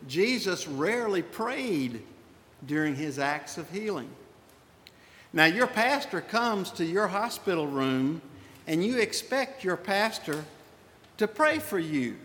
Jesus 0.06 0.68
rarely 0.68 1.22
prayed 1.22 2.02
during 2.66 2.94
his 2.94 3.20
acts 3.20 3.58
of 3.58 3.70
healing. 3.72 4.10
Now, 5.32 5.46
your 5.46 5.68
pastor 5.68 6.20
comes 6.20 6.70
to 6.72 6.84
your 6.84 7.08
hospital 7.08 7.68
room, 7.68 8.22
and 8.68 8.84
you 8.84 8.98
expect 8.98 9.64
your 9.64 9.78
pastor 9.78 10.44
to 11.16 11.26
pray 11.26 11.60
for 11.60 11.80
you. 11.80 12.18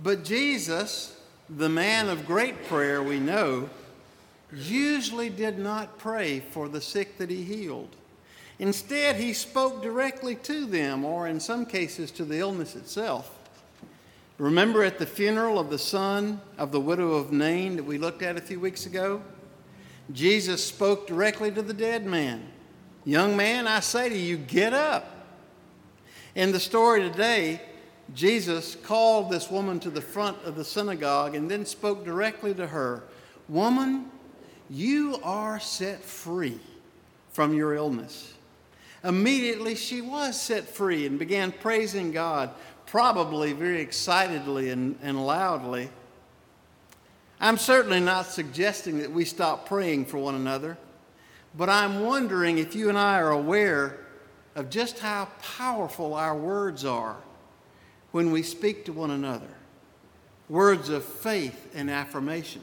But 0.00 0.22
Jesus, 0.22 1.18
the 1.48 1.70
man 1.70 2.10
of 2.10 2.26
great 2.26 2.66
prayer 2.66 3.02
we 3.02 3.18
know, 3.18 3.70
usually 4.54 5.30
did 5.30 5.58
not 5.58 5.98
pray 5.98 6.40
for 6.40 6.68
the 6.68 6.80
sick 6.80 7.18
that 7.18 7.30
he 7.30 7.42
healed. 7.42 7.96
Instead, 8.58 9.16
he 9.16 9.32
spoke 9.32 9.82
directly 9.82 10.36
to 10.36 10.66
them, 10.66 11.04
or 11.04 11.26
in 11.26 11.40
some 11.40 11.66
cases 11.66 12.10
to 12.12 12.24
the 12.24 12.38
illness 12.38 12.76
itself. 12.76 13.38
Remember 14.38 14.82
at 14.82 14.98
the 14.98 15.06
funeral 15.06 15.58
of 15.58 15.70
the 15.70 15.78
son 15.78 16.40
of 16.58 16.72
the 16.72 16.80
widow 16.80 17.12
of 17.12 17.32
Nain 17.32 17.76
that 17.76 17.84
we 17.84 17.98
looked 17.98 18.22
at 18.22 18.36
a 18.36 18.40
few 18.40 18.60
weeks 18.60 18.86
ago? 18.86 19.22
Jesus 20.12 20.64
spoke 20.64 21.06
directly 21.06 21.50
to 21.52 21.62
the 21.62 21.74
dead 21.74 22.04
man 22.04 22.50
Young 23.06 23.36
man, 23.36 23.68
I 23.68 23.80
say 23.80 24.08
to 24.08 24.16
you, 24.16 24.38
get 24.38 24.72
up. 24.72 25.26
In 26.34 26.52
the 26.52 26.60
story 26.60 27.02
today, 27.02 27.60
Jesus 28.14 28.76
called 28.76 29.30
this 29.30 29.50
woman 29.50 29.78
to 29.80 29.90
the 29.90 30.00
front 30.00 30.38
of 30.44 30.56
the 30.56 30.64
synagogue 30.64 31.34
and 31.34 31.50
then 31.50 31.66
spoke 31.66 32.04
directly 32.04 32.54
to 32.54 32.66
her 32.66 33.02
Woman, 33.46 34.10
you 34.70 35.18
are 35.22 35.60
set 35.60 36.02
free 36.02 36.58
from 37.32 37.54
your 37.54 37.74
illness. 37.74 38.34
Immediately, 39.02 39.74
she 39.74 40.00
was 40.00 40.40
set 40.40 40.68
free 40.68 41.06
and 41.06 41.18
began 41.18 41.52
praising 41.52 42.12
God, 42.12 42.50
probably 42.86 43.52
very 43.52 43.80
excitedly 43.80 44.70
and, 44.70 44.98
and 45.02 45.26
loudly. 45.26 45.90
I'm 47.40 47.58
certainly 47.58 48.00
not 48.00 48.26
suggesting 48.26 49.00
that 49.00 49.10
we 49.10 49.24
stop 49.24 49.68
praying 49.68 50.06
for 50.06 50.18
one 50.18 50.34
another, 50.34 50.78
but 51.56 51.68
I'm 51.68 52.00
wondering 52.00 52.58
if 52.58 52.74
you 52.74 52.88
and 52.88 52.96
I 52.96 53.20
are 53.20 53.32
aware 53.32 53.98
of 54.54 54.70
just 54.70 55.00
how 55.00 55.28
powerful 55.42 56.14
our 56.14 56.36
words 56.36 56.84
are 56.84 57.16
when 58.12 58.30
we 58.30 58.42
speak 58.42 58.84
to 58.86 58.92
one 58.92 59.10
another 59.10 59.48
words 60.48 60.88
of 60.88 61.04
faith 61.04 61.70
and 61.74 61.90
affirmation. 61.90 62.62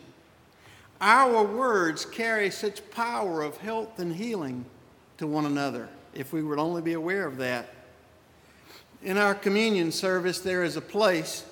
Our 1.02 1.44
words 1.44 2.06
carry 2.06 2.52
such 2.52 2.88
power 2.92 3.42
of 3.42 3.58
health 3.58 3.98
and 3.98 4.16
healing 4.16 4.66
to 5.18 5.26
one 5.26 5.46
another 5.46 5.90
if 6.14 6.32
we 6.32 6.44
would 6.44 6.60
only 6.60 6.84
be 6.84 6.94
aware 6.94 7.26
of 7.26 7.38
that. 7.38 7.74
In 9.02 9.18
our 9.18 9.34
communion 9.34 9.92
service, 9.92 10.40
there 10.40 10.64
is 10.64 10.78
a 10.78 10.82
place 10.82 11.44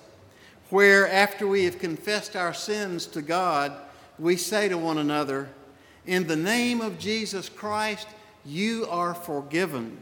where, 0.70 1.12
after 1.12 1.48
we 1.48 1.66
have 1.66 1.80
confessed 1.80 2.36
our 2.36 2.54
sins 2.54 3.08
to 3.08 3.24
God, 3.24 3.74
we 4.20 4.36
say 4.36 4.70
to 4.70 4.78
one 4.78 5.00
another, 5.00 5.50
In 6.06 6.28
the 6.28 6.36
name 6.36 6.80
of 6.80 7.00
Jesus 7.00 7.50
Christ, 7.50 8.08
you 8.46 8.86
are 8.88 9.16
forgiven. 9.16 9.98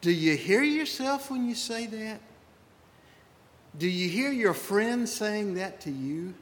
Do 0.00 0.10
you 0.10 0.36
hear 0.36 0.64
yourself 0.64 1.30
when 1.30 1.48
you 1.48 1.54
say 1.54 1.86
that? 1.86 2.20
Do 3.78 3.88
you 3.88 4.08
hear 4.08 4.32
your 4.32 4.54
friend 4.54 5.08
saying 5.08 5.54
that 5.54 5.80
to 5.82 5.92
you? 5.92 6.34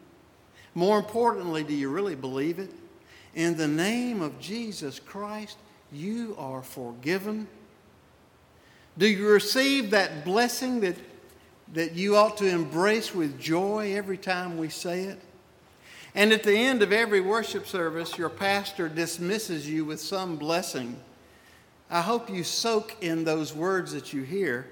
More 0.75 0.99
importantly, 0.99 1.65
do 1.65 1.75
you 1.75 1.89
really 1.91 2.15
believe 2.15 2.59
it? 2.59 2.71
In 3.35 3.57
the 3.57 3.69
name 3.69 4.23
of 4.23 4.39
Jesus 4.41 4.99
Christ, 4.99 5.57
you 5.91 6.35
are 6.39 6.63
forgiven? 6.63 7.47
Do 8.97 9.07
you 9.07 9.29
receive 9.29 9.91
that 9.91 10.25
blessing 10.25 10.81
that, 10.81 10.97
that 11.75 11.93
you 11.93 12.17
ought 12.17 12.37
to 12.39 12.47
embrace 12.47 13.15
with 13.15 13.41
joy 13.41 13.95
every 13.95 14.19
time 14.19 14.59
we 14.59 14.69
say 14.69 15.05
it? 15.05 15.21
And 16.15 16.33
at 16.33 16.43
the 16.43 16.55
end 16.55 16.83
of 16.83 16.93
every 16.93 17.23
worship 17.23 17.67
service, 17.67 18.19
your 18.19 18.29
pastor 18.29 18.89
dismisses 18.89 19.69
you 19.69 19.85
with 19.85 20.01
some 20.01 20.37
blessing. 20.37 20.97
I 21.91 22.03
hope 22.03 22.29
you 22.29 22.45
soak 22.45 22.97
in 23.03 23.25
those 23.25 23.55
words 23.55 23.93
that 23.93 24.13
you 24.13 24.23
hear. 24.23 24.67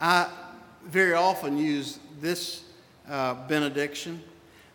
I 0.00 0.28
very 0.84 1.12
often 1.12 1.56
use 1.56 1.98
this 2.20 2.64
uh, 3.08 3.34
benediction 3.46 4.22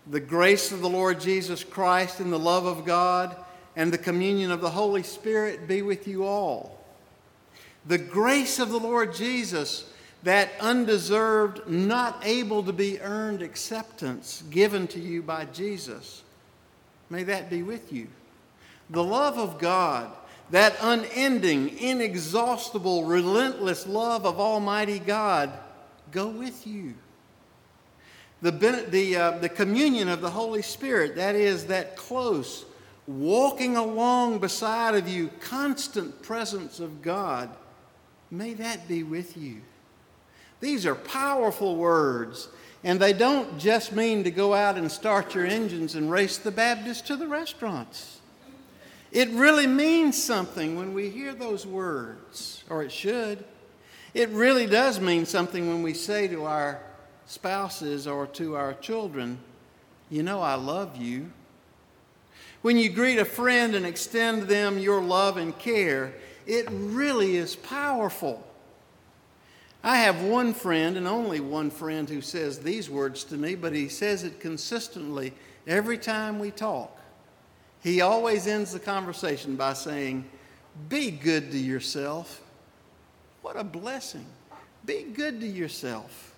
The 0.08 0.20
grace 0.20 0.72
of 0.72 0.82
the 0.82 0.90
Lord 0.90 1.22
Jesus 1.22 1.64
Christ 1.64 2.20
and 2.20 2.32
the 2.32 2.40
love 2.40 2.66
of 2.66 2.86
God 2.86 3.36
and 3.76 3.92
the 3.92 3.98
communion 3.98 4.52
of 4.52 4.62
the 4.62 4.70
Holy 4.70 5.04
Spirit 5.04 5.68
be 5.68 5.82
with 5.82 6.08
you 6.08 6.26
all. 6.26 6.84
The 7.86 7.98
grace 7.98 8.60
of 8.60 8.70
the 8.70 8.80
Lord 8.80 9.14
Jesus, 9.14 9.90
that 10.24 10.52
undeserved, 10.60 11.68
not 11.68 12.22
able 12.24 12.64
to 12.64 12.74
be 12.74 13.00
earned 13.02 13.42
acceptance 13.42 14.44
given 14.50 14.88
to 14.88 15.00
you 15.00 15.22
by 15.22 15.46
Jesus, 15.46 16.24
may 17.10 17.24
that 17.24 17.50
be 17.50 17.64
with 17.64 17.92
you. 17.92 18.08
The 18.90 19.04
love 19.04 19.38
of 19.38 19.60
God, 19.60 20.12
that 20.52 20.76
unending, 20.82 21.78
inexhaustible, 21.78 23.06
relentless 23.06 23.88
love 23.88 24.26
of 24.26 24.40
Almighty 24.40 25.00
God, 25.00 25.52
go 26.12 26.28
with 26.28 26.68
you. 26.68 26.94
The, 28.44 28.52
the, 28.52 29.16
uh, 29.16 29.32
the 29.38 29.48
communion 29.48 30.10
of 30.10 30.20
the 30.20 30.30
Holy 30.30 30.62
Spirit, 30.62 31.16
that 31.16 31.34
is, 31.34 31.68
that 31.68 31.96
close, 31.96 32.66
walking 33.08 33.78
along 33.78 34.40
beside 34.40 34.96
of 34.96 35.08
you, 35.08 35.30
constant 35.40 36.22
presence 36.22 36.82
of 36.82 37.02
God, 37.02 37.50
may 38.30 38.54
that 38.56 38.86
be 38.86 39.02
with 39.02 39.38
you. 39.38 39.62
These 40.60 40.86
are 40.86 40.94
powerful 40.94 41.78
words, 41.78 42.50
and 42.84 43.00
they 43.00 43.14
don't 43.14 43.58
just 43.58 43.94
mean 43.94 44.26
to 44.26 44.32
go 44.32 44.54
out 44.54 44.78
and 44.78 44.92
start 44.92 45.34
your 45.34 45.46
engines 45.46 45.96
and 45.96 46.12
race 46.12 46.38
the 46.38 46.52
Baptists 46.52 47.02
to 47.04 47.16
the 47.16 47.28
restaurants. 47.30 48.20
It 49.14 49.30
really 49.30 49.68
means 49.68 50.22
something 50.22 50.76
when 50.76 50.94
we 50.94 51.10
hear 51.10 51.34
those 51.34 51.66
words, 51.66 52.66
or 52.70 52.84
it 52.84 52.92
should. 52.92 53.46
It 54.14 54.28
really 54.32 54.68
does 54.68 55.00
mean 55.00 55.26
something 55.26 55.70
when 55.70 55.82
we 55.82 55.94
say 55.94 56.28
to 56.28 56.44
our 56.44 56.82
spouses 57.34 58.08
or 58.08 58.28
to 58.28 58.56
our 58.56 58.74
children, 58.76 59.40
You 60.10 60.24
know, 60.24 60.42
I 60.42 60.56
love 60.56 60.98
you. 60.98 61.32
When 62.62 62.78
you 62.78 62.90
greet 62.90 63.18
a 63.18 63.26
friend 63.26 63.76
and 63.76 63.86
extend 63.86 64.44
them 64.44 64.78
your 64.78 65.02
love 65.02 65.38
and 65.38 65.58
care, 65.58 66.14
it 66.46 66.68
really 66.70 67.36
is 67.36 67.56
powerful. 67.56 68.46
I 69.84 69.98
have 69.98 70.22
one 70.22 70.54
friend, 70.54 70.96
and 70.96 71.08
only 71.08 71.40
one 71.40 71.70
friend, 71.70 72.08
who 72.08 72.22
says 72.22 72.60
these 72.60 72.90
words 72.90 73.24
to 73.26 73.36
me, 73.36 73.56
but 73.56 73.74
he 73.74 73.90
says 73.90 74.24
it 74.24 74.40
consistently 74.40 75.34
every 75.68 75.98
time 75.98 76.40
we 76.40 76.52
talk. 76.52 76.98
He 77.82 78.00
always 78.00 78.48
ends 78.48 78.72
the 78.72 78.80
conversation 78.80 79.58
by 79.58 79.74
saying, 79.74 80.24
Be 80.88 81.12
good 81.12 81.52
to 81.52 81.58
yourself. 81.58 82.42
What 83.42 83.58
a 83.58 83.64
blessing. 83.64 84.26
Be 84.86 85.04
good 85.04 85.42
to 85.42 85.48
yourself. 85.48 86.33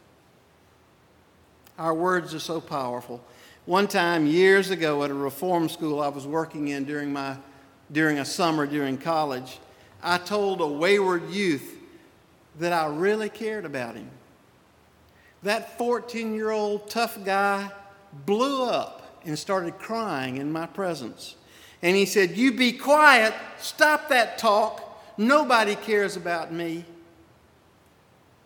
Our 1.78 1.94
words 1.94 2.34
are 2.34 2.40
so 2.40 2.62
powerful. 2.62 3.24
One 3.66 3.88
time, 3.88 4.28
years 4.28 4.70
ago, 4.70 5.04
at 5.04 5.12
a 5.12 5.16
reform 5.16 5.70
school 5.70 6.02
I 6.02 6.08
was 6.08 6.26
working 6.26 6.70
in 6.70 6.86
during, 6.86 7.12
my, 7.12 7.38
during 7.92 8.20
a 8.20 8.26
summer 8.26 8.66
during 8.66 8.98
college, 8.98 9.60
I 10.02 10.18
told 10.20 10.62
a 10.62 10.68
wayward 10.68 11.30
youth 11.32 11.76
that 12.60 12.72
I 12.72 12.88
really 12.88 13.28
cared 13.28 13.66
about 13.66 13.96
him. 13.96 14.10
That 15.44 15.78
14 15.78 16.34
year 16.34 16.52
old 16.52 16.90
tough 16.90 17.24
guy 17.26 17.72
blew 18.26 18.64
up 18.64 19.22
and 19.26 19.38
started 19.38 19.78
crying 19.78 20.38
in 20.38 20.52
my 20.52 20.68
presence. 20.68 21.36
And 21.82 21.96
he 21.96 22.06
said, 22.06 22.38
You 22.38 22.54
be 22.54 22.72
quiet, 22.72 23.34
stop 23.58 24.10
that 24.10 24.38
talk. 24.38 24.82
Nobody 25.18 25.76
cares 25.76 26.16
about 26.16 26.54
me. 26.54 26.86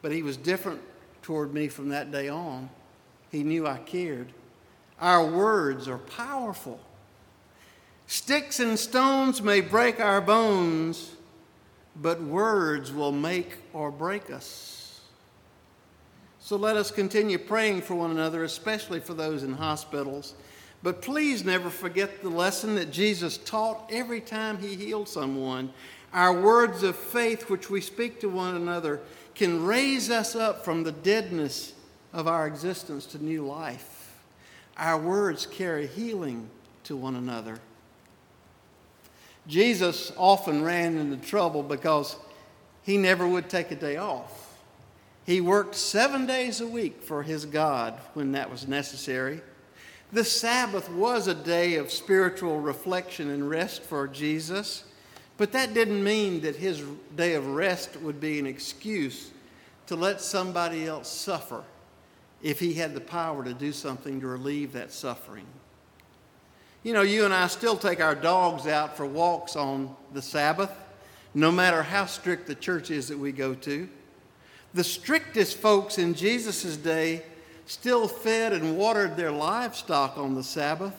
But 0.02 0.12
he 0.12 0.24
was 0.24 0.38
different 0.38 0.82
toward 1.22 1.54
me 1.54 1.68
from 1.68 1.90
that 1.90 2.12
day 2.12 2.30
on. 2.30 2.70
He 3.32 3.44
knew 3.44 3.68
I 3.68 3.78
cared. 3.78 4.34
Our 5.00 5.26
words 5.26 5.88
are 5.88 5.98
powerful. 5.98 6.80
Sticks 8.08 8.60
and 8.60 8.78
stones 8.78 9.42
may 9.42 9.62
break 9.62 10.00
our 10.00 10.20
bones, 10.20 11.12
but 11.96 12.22
words 12.22 12.92
will 12.92 13.12
make 13.12 13.58
or 13.72 13.92
break 13.92 14.32
us. 14.32 15.02
So 16.40 16.56
let 16.56 16.76
us 16.76 16.90
continue 16.90 17.38
praying 17.38 17.84
for 17.84 17.94
one 17.94 18.12
another, 18.12 18.44
especially 18.44 19.00
for 19.00 19.14
those 19.14 19.44
in 19.44 19.54
hospitals. 19.54 20.34
But 20.82 21.02
please 21.02 21.46
never 21.46 21.70
forget 21.70 22.24
the 22.24 22.30
lesson 22.30 22.76
that 22.76 22.92
Jesus 22.92 23.38
taught 23.38 23.88
every 23.92 24.22
time 24.22 24.58
he 24.58 24.76
healed 24.76 25.08
someone. 25.08 25.72
Our 26.12 26.42
words 26.42 26.82
of 26.82 26.96
faith, 26.96 27.50
which 27.50 27.70
we 27.70 27.82
speak 27.82 28.20
to 28.22 28.30
one 28.30 28.56
another, 28.56 29.02
can 29.36 29.64
raise 29.64 30.10
us 30.10 30.36
up 30.36 30.66
from 30.66 30.84
the 30.84 30.92
deadness 30.92 31.74
of 32.14 32.28
our 32.28 32.48
existence 32.48 33.06
to 33.08 33.24
new 33.24 33.46
life. 33.46 34.00
Our 34.78 34.98
words 34.98 35.46
carry 35.46 35.88
healing 35.88 36.50
to 36.86 36.96
one 36.96 37.16
another. 37.16 37.60
Jesus 39.48 40.12
often 40.18 40.64
ran 40.64 40.98
into 40.98 41.18
trouble 41.18 41.64
because 41.64 42.16
he 42.84 42.98
never 42.98 43.28
would 43.28 43.50
take 43.50 43.72
a 43.72 43.76
day 43.76 43.98
off. 43.98 44.58
He 45.26 45.42
worked 45.42 45.76
seven 45.76 46.26
days 46.26 46.62
a 46.62 46.68
week 46.68 47.04
for 47.04 47.24
his 47.24 47.46
God 47.46 48.00
when 48.14 48.32
that 48.32 48.50
was 48.50 48.68
necessary. 48.68 49.42
The 50.12 50.24
Sabbath 50.24 50.90
was 50.90 51.28
a 51.28 51.36
day 51.36 51.76
of 51.76 51.92
spiritual 51.92 52.60
reflection 52.60 53.30
and 53.30 53.48
rest 53.48 53.84
for 53.84 54.08
Jesus, 54.08 54.86
but 55.38 55.52
that 55.52 55.76
didn't 55.76 56.04
mean 56.04 56.42
that 56.42 56.56
his 56.56 56.84
day 57.16 57.36
of 57.36 57.46
rest 57.48 57.96
would 57.98 58.20
be 58.20 58.40
an 58.40 58.48
excuse 58.48 59.30
to 59.86 59.96
let 59.96 60.20
somebody 60.22 60.88
else 60.88 61.10
suffer 61.10 61.64
if 62.42 62.60
he 62.60 62.74
had 62.74 62.94
the 62.94 63.02
power 63.02 63.44
to 63.44 63.54
do 63.54 63.72
something 63.72 64.22
to 64.22 64.28
relieve 64.28 64.74
that 64.74 64.92
suffering. 64.92 65.46
You 66.84 66.94
know, 66.94 67.02
you 67.02 67.26
and 67.26 67.34
I 67.34 67.48
still 67.48 67.76
take 67.76 68.00
our 68.00 68.16
dogs 68.16 68.66
out 68.66 68.96
for 68.96 69.06
walks 69.06 69.56
on 69.56 69.96
the 70.14 70.22
Sabbath, 70.22 70.72
no 71.34 71.52
matter 71.52 71.84
how 71.84 72.06
strict 72.06 72.48
the 72.48 72.56
church 72.56 72.90
is 72.90 73.10
that 73.10 73.20
we 73.20 73.32
go 73.32 73.54
to. 73.54 73.90
The 74.74 74.84
strictest 74.84 75.58
folks 75.58 75.98
in 75.98 76.14
Jesus' 76.14 76.78
day 76.78 77.24
still 77.66 78.08
fed 78.08 78.54
and 78.54 78.78
watered 78.78 79.18
their 79.18 79.32
livestock 79.32 80.18
on 80.18 80.36
the 80.36 80.44
Sabbath. 80.44 80.96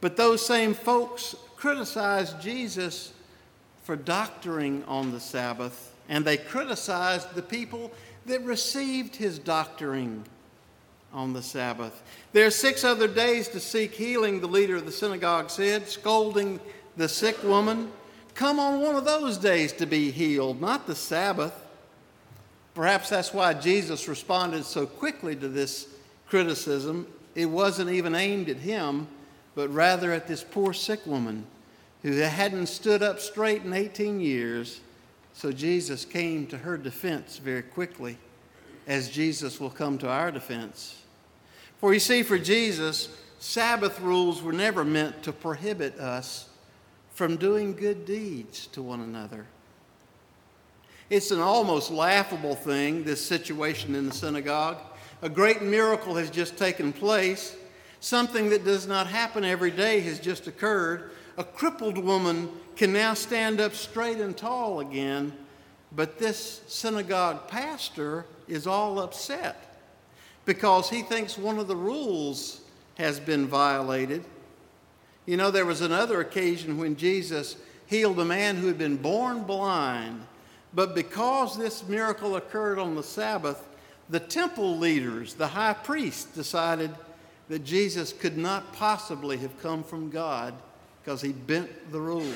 But 0.00 0.16
those 0.16 0.44
same 0.44 0.72
folks 0.72 1.34
criticized 1.56 2.40
Jesus 2.40 3.12
for 3.82 3.96
doctoring 3.96 4.84
on 4.84 5.10
the 5.10 5.20
Sabbath, 5.20 5.94
and 6.08 6.24
they 6.24 6.36
criticized 6.36 7.34
the 7.34 7.42
people 7.42 7.90
that 8.26 8.42
received 8.42 9.16
his 9.16 9.38
doctoring 9.38 10.24
on 11.12 11.32
the 11.32 11.42
Sabbath. 11.42 12.02
There 12.32 12.46
are 12.46 12.50
six 12.50 12.84
other 12.84 13.08
days 13.08 13.48
to 13.48 13.60
seek 13.60 13.94
healing, 13.94 14.40
the 14.40 14.46
leader 14.46 14.76
of 14.76 14.86
the 14.86 14.92
synagogue 14.92 15.50
said, 15.50 15.88
scolding 15.88 16.60
the 16.96 17.08
sick 17.08 17.42
woman. 17.42 17.90
Come 18.34 18.60
on 18.60 18.80
one 18.80 18.96
of 18.96 19.04
those 19.04 19.38
days 19.38 19.72
to 19.74 19.86
be 19.86 20.10
healed, 20.10 20.60
not 20.60 20.86
the 20.86 20.94
Sabbath. 20.94 21.54
Perhaps 22.74 23.08
that's 23.08 23.32
why 23.32 23.54
Jesus 23.54 24.06
responded 24.08 24.64
so 24.64 24.84
quickly 24.84 25.34
to 25.36 25.48
this 25.48 25.88
criticism. 26.28 27.06
It 27.34 27.46
wasn't 27.46 27.90
even 27.90 28.14
aimed 28.14 28.50
at 28.50 28.58
him, 28.58 29.08
but 29.54 29.68
rather 29.70 30.12
at 30.12 30.26
this 30.26 30.44
poor 30.44 30.74
sick 30.74 31.06
woman 31.06 31.46
who 32.02 32.12
hadn't 32.12 32.66
stood 32.66 33.02
up 33.02 33.18
straight 33.20 33.62
in 33.62 33.72
18 33.72 34.20
years. 34.20 34.80
So 35.32 35.52
Jesus 35.52 36.04
came 36.04 36.46
to 36.48 36.58
her 36.58 36.76
defense 36.76 37.38
very 37.38 37.62
quickly, 37.62 38.18
as 38.86 39.08
Jesus 39.08 39.60
will 39.60 39.70
come 39.70 39.98
to 39.98 40.08
our 40.08 40.30
defense. 40.30 41.02
For 41.78 41.92
you 41.92 42.00
see, 42.00 42.22
for 42.22 42.38
Jesus, 42.38 43.08
Sabbath 43.38 44.00
rules 44.00 44.42
were 44.42 44.52
never 44.52 44.84
meant 44.84 45.22
to 45.24 45.32
prohibit 45.32 45.98
us 45.98 46.48
from 47.12 47.36
doing 47.36 47.74
good 47.74 48.04
deeds 48.04 48.66
to 48.68 48.82
one 48.82 49.00
another. 49.00 49.46
It's 51.08 51.30
an 51.30 51.40
almost 51.40 51.90
laughable 51.90 52.54
thing, 52.54 53.04
this 53.04 53.24
situation 53.24 53.94
in 53.94 54.06
the 54.06 54.12
synagogue. 54.12 54.78
A 55.22 55.28
great 55.28 55.62
miracle 55.62 56.16
has 56.16 56.30
just 56.30 56.56
taken 56.56 56.92
place. 56.92 57.56
Something 58.00 58.50
that 58.50 58.64
does 58.64 58.86
not 58.86 59.06
happen 59.06 59.44
every 59.44 59.70
day 59.70 60.00
has 60.00 60.18
just 60.18 60.46
occurred. 60.46 61.10
A 61.38 61.44
crippled 61.44 61.98
woman 61.98 62.48
can 62.76 62.92
now 62.92 63.14
stand 63.14 63.60
up 63.60 63.74
straight 63.74 64.18
and 64.18 64.36
tall 64.36 64.80
again, 64.80 65.32
but 65.92 66.18
this 66.18 66.62
synagogue 66.66 67.48
pastor 67.48 68.26
is 68.48 68.66
all 68.66 68.98
upset 69.00 69.78
because 70.44 70.88
he 70.90 71.02
thinks 71.02 71.36
one 71.36 71.58
of 71.58 71.68
the 71.68 71.76
rules 71.76 72.60
has 72.96 73.18
been 73.18 73.46
violated. 73.46 74.24
You 75.26 75.36
know, 75.36 75.50
there 75.50 75.66
was 75.66 75.80
another 75.80 76.20
occasion 76.20 76.78
when 76.78 76.96
Jesus 76.96 77.56
healed 77.86 78.18
a 78.20 78.24
man 78.24 78.56
who 78.56 78.68
had 78.68 78.78
been 78.78 78.96
born 78.96 79.42
blind 79.42 80.26
but 80.76 80.94
because 80.94 81.56
this 81.56 81.88
miracle 81.88 82.36
occurred 82.36 82.78
on 82.78 82.94
the 82.94 83.02
Sabbath, 83.02 83.66
the 84.10 84.20
temple 84.20 84.76
leaders, 84.76 85.32
the 85.32 85.46
high 85.46 85.72
priest, 85.72 86.34
decided 86.34 86.90
that 87.48 87.64
Jesus 87.64 88.12
could 88.12 88.36
not 88.36 88.74
possibly 88.74 89.38
have 89.38 89.58
come 89.62 89.82
from 89.82 90.10
God 90.10 90.52
because 91.02 91.22
he 91.22 91.32
bent 91.32 91.92
the 91.92 92.00
rules. 92.00 92.26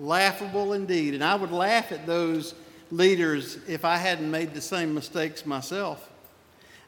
Laughable 0.00 0.72
indeed. 0.72 1.14
And 1.14 1.22
I 1.22 1.36
would 1.36 1.52
laugh 1.52 1.92
at 1.92 2.04
those 2.04 2.56
leaders 2.96 3.58
if 3.66 3.84
I 3.84 3.96
hadn't 3.96 4.30
made 4.30 4.54
the 4.54 4.60
same 4.60 4.94
mistakes 4.94 5.44
myself. 5.44 6.10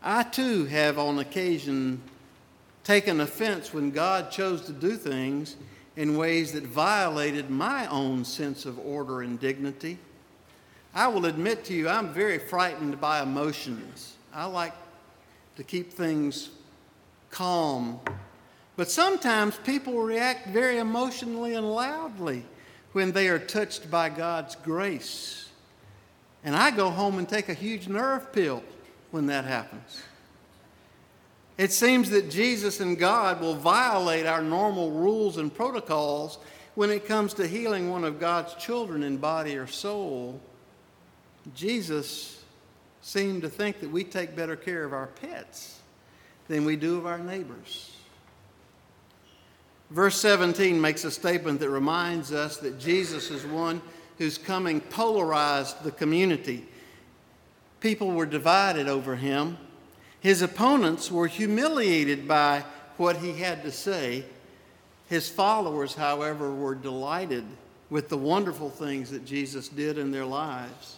I 0.02 0.22
too 0.22 0.66
have 0.66 0.98
on 0.98 1.18
occasion 1.18 2.00
taken 2.84 3.20
offense 3.20 3.74
when 3.74 3.90
God 3.90 4.30
chose 4.30 4.62
to 4.66 4.72
do 4.72 4.96
things 4.96 5.56
in 5.96 6.16
ways 6.16 6.52
that 6.52 6.64
violated 6.64 7.50
my 7.50 7.86
own 7.88 8.24
sense 8.24 8.66
of 8.66 8.78
order 8.78 9.22
and 9.22 9.40
dignity. 9.40 9.98
I 10.94 11.08
will 11.08 11.26
admit 11.26 11.64
to 11.64 11.74
you, 11.74 11.88
I'm 11.88 12.12
very 12.12 12.38
frightened 12.38 13.00
by 13.00 13.22
emotions. 13.22 14.14
I 14.32 14.44
like 14.44 14.74
to 15.56 15.64
keep 15.64 15.92
things 15.92 16.50
calm. 17.30 17.98
But 18.76 18.90
sometimes 18.90 19.56
people 19.64 20.00
react 20.02 20.48
very 20.48 20.78
emotionally 20.78 21.54
and 21.54 21.68
loudly 21.68 22.44
when 22.92 23.12
they 23.12 23.28
are 23.28 23.38
touched 23.38 23.90
by 23.90 24.08
God's 24.10 24.54
grace. 24.54 25.45
And 26.44 26.54
I 26.54 26.70
go 26.70 26.90
home 26.90 27.18
and 27.18 27.28
take 27.28 27.48
a 27.48 27.54
huge 27.54 27.88
nerve 27.88 28.32
pill 28.32 28.62
when 29.10 29.26
that 29.26 29.44
happens. 29.44 30.02
It 31.58 31.72
seems 31.72 32.10
that 32.10 32.30
Jesus 32.30 32.80
and 32.80 32.98
God 32.98 33.40
will 33.40 33.54
violate 33.54 34.26
our 34.26 34.42
normal 34.42 34.90
rules 34.90 35.38
and 35.38 35.52
protocols 35.52 36.38
when 36.74 36.90
it 36.90 37.06
comes 37.06 37.32
to 37.34 37.46
healing 37.46 37.90
one 37.90 38.04
of 38.04 38.20
God's 38.20 38.54
children 38.54 39.02
in 39.02 39.16
body 39.16 39.56
or 39.56 39.66
soul. 39.66 40.40
Jesus 41.54 42.44
seemed 43.00 43.42
to 43.42 43.48
think 43.48 43.80
that 43.80 43.90
we 43.90 44.04
take 44.04 44.36
better 44.36 44.56
care 44.56 44.84
of 44.84 44.92
our 44.92 45.06
pets 45.06 45.80
than 46.48 46.64
we 46.64 46.76
do 46.76 46.98
of 46.98 47.06
our 47.06 47.18
neighbors. 47.18 47.96
Verse 49.90 50.20
17 50.20 50.80
makes 50.80 51.04
a 51.04 51.10
statement 51.10 51.60
that 51.60 51.70
reminds 51.70 52.32
us 52.32 52.56
that 52.58 52.78
Jesus 52.78 53.30
is 53.30 53.46
one 53.46 53.80
whose 54.18 54.38
coming 54.38 54.80
polarized 54.80 55.82
the 55.82 55.90
community. 55.90 56.66
People 57.80 58.12
were 58.12 58.26
divided 58.26 58.88
over 58.88 59.16
him. 59.16 59.58
His 60.20 60.42
opponents 60.42 61.10
were 61.10 61.26
humiliated 61.26 62.26
by 62.26 62.64
what 62.96 63.18
he 63.18 63.34
had 63.34 63.62
to 63.62 63.70
say. 63.70 64.24
His 65.08 65.28
followers, 65.28 65.94
however, 65.94 66.50
were 66.50 66.74
delighted 66.74 67.44
with 67.90 68.08
the 68.08 68.16
wonderful 68.16 68.70
things 68.70 69.10
that 69.10 69.24
Jesus 69.24 69.68
did 69.68 69.98
in 69.98 70.10
their 70.10 70.24
lives. 70.24 70.96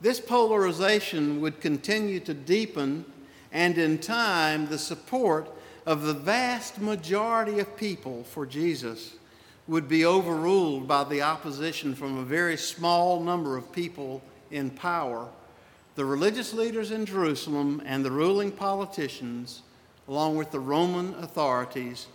This 0.00 0.20
polarization 0.20 1.40
would 1.40 1.60
continue 1.60 2.20
to 2.20 2.34
deepen, 2.34 3.04
and 3.52 3.78
in 3.78 3.98
time, 3.98 4.66
the 4.66 4.78
support 4.78 5.48
of 5.86 6.02
the 6.02 6.14
vast 6.14 6.80
majority 6.80 7.60
of 7.60 7.76
people 7.76 8.24
for 8.24 8.44
Jesus 8.44 9.14
would 9.68 9.88
be 9.88 10.04
overruled 10.04 10.88
by 10.88 11.04
the 11.04 11.22
opposition 11.22 11.94
from 11.94 12.18
a 12.18 12.24
very 12.24 12.56
small 12.56 13.20
number 13.20 13.56
of 13.56 13.72
people 13.72 14.22
in 14.50 14.70
power. 14.70 15.28
The 15.94 16.04
religious 16.04 16.52
leaders 16.52 16.90
in 16.90 17.06
Jerusalem 17.06 17.82
and 17.84 18.04
the 18.04 18.10
ruling 18.10 18.50
politicians, 18.50 19.62
along 20.08 20.36
with 20.36 20.50
the 20.50 20.60
Roman 20.60 21.14
authorities, 21.14 22.06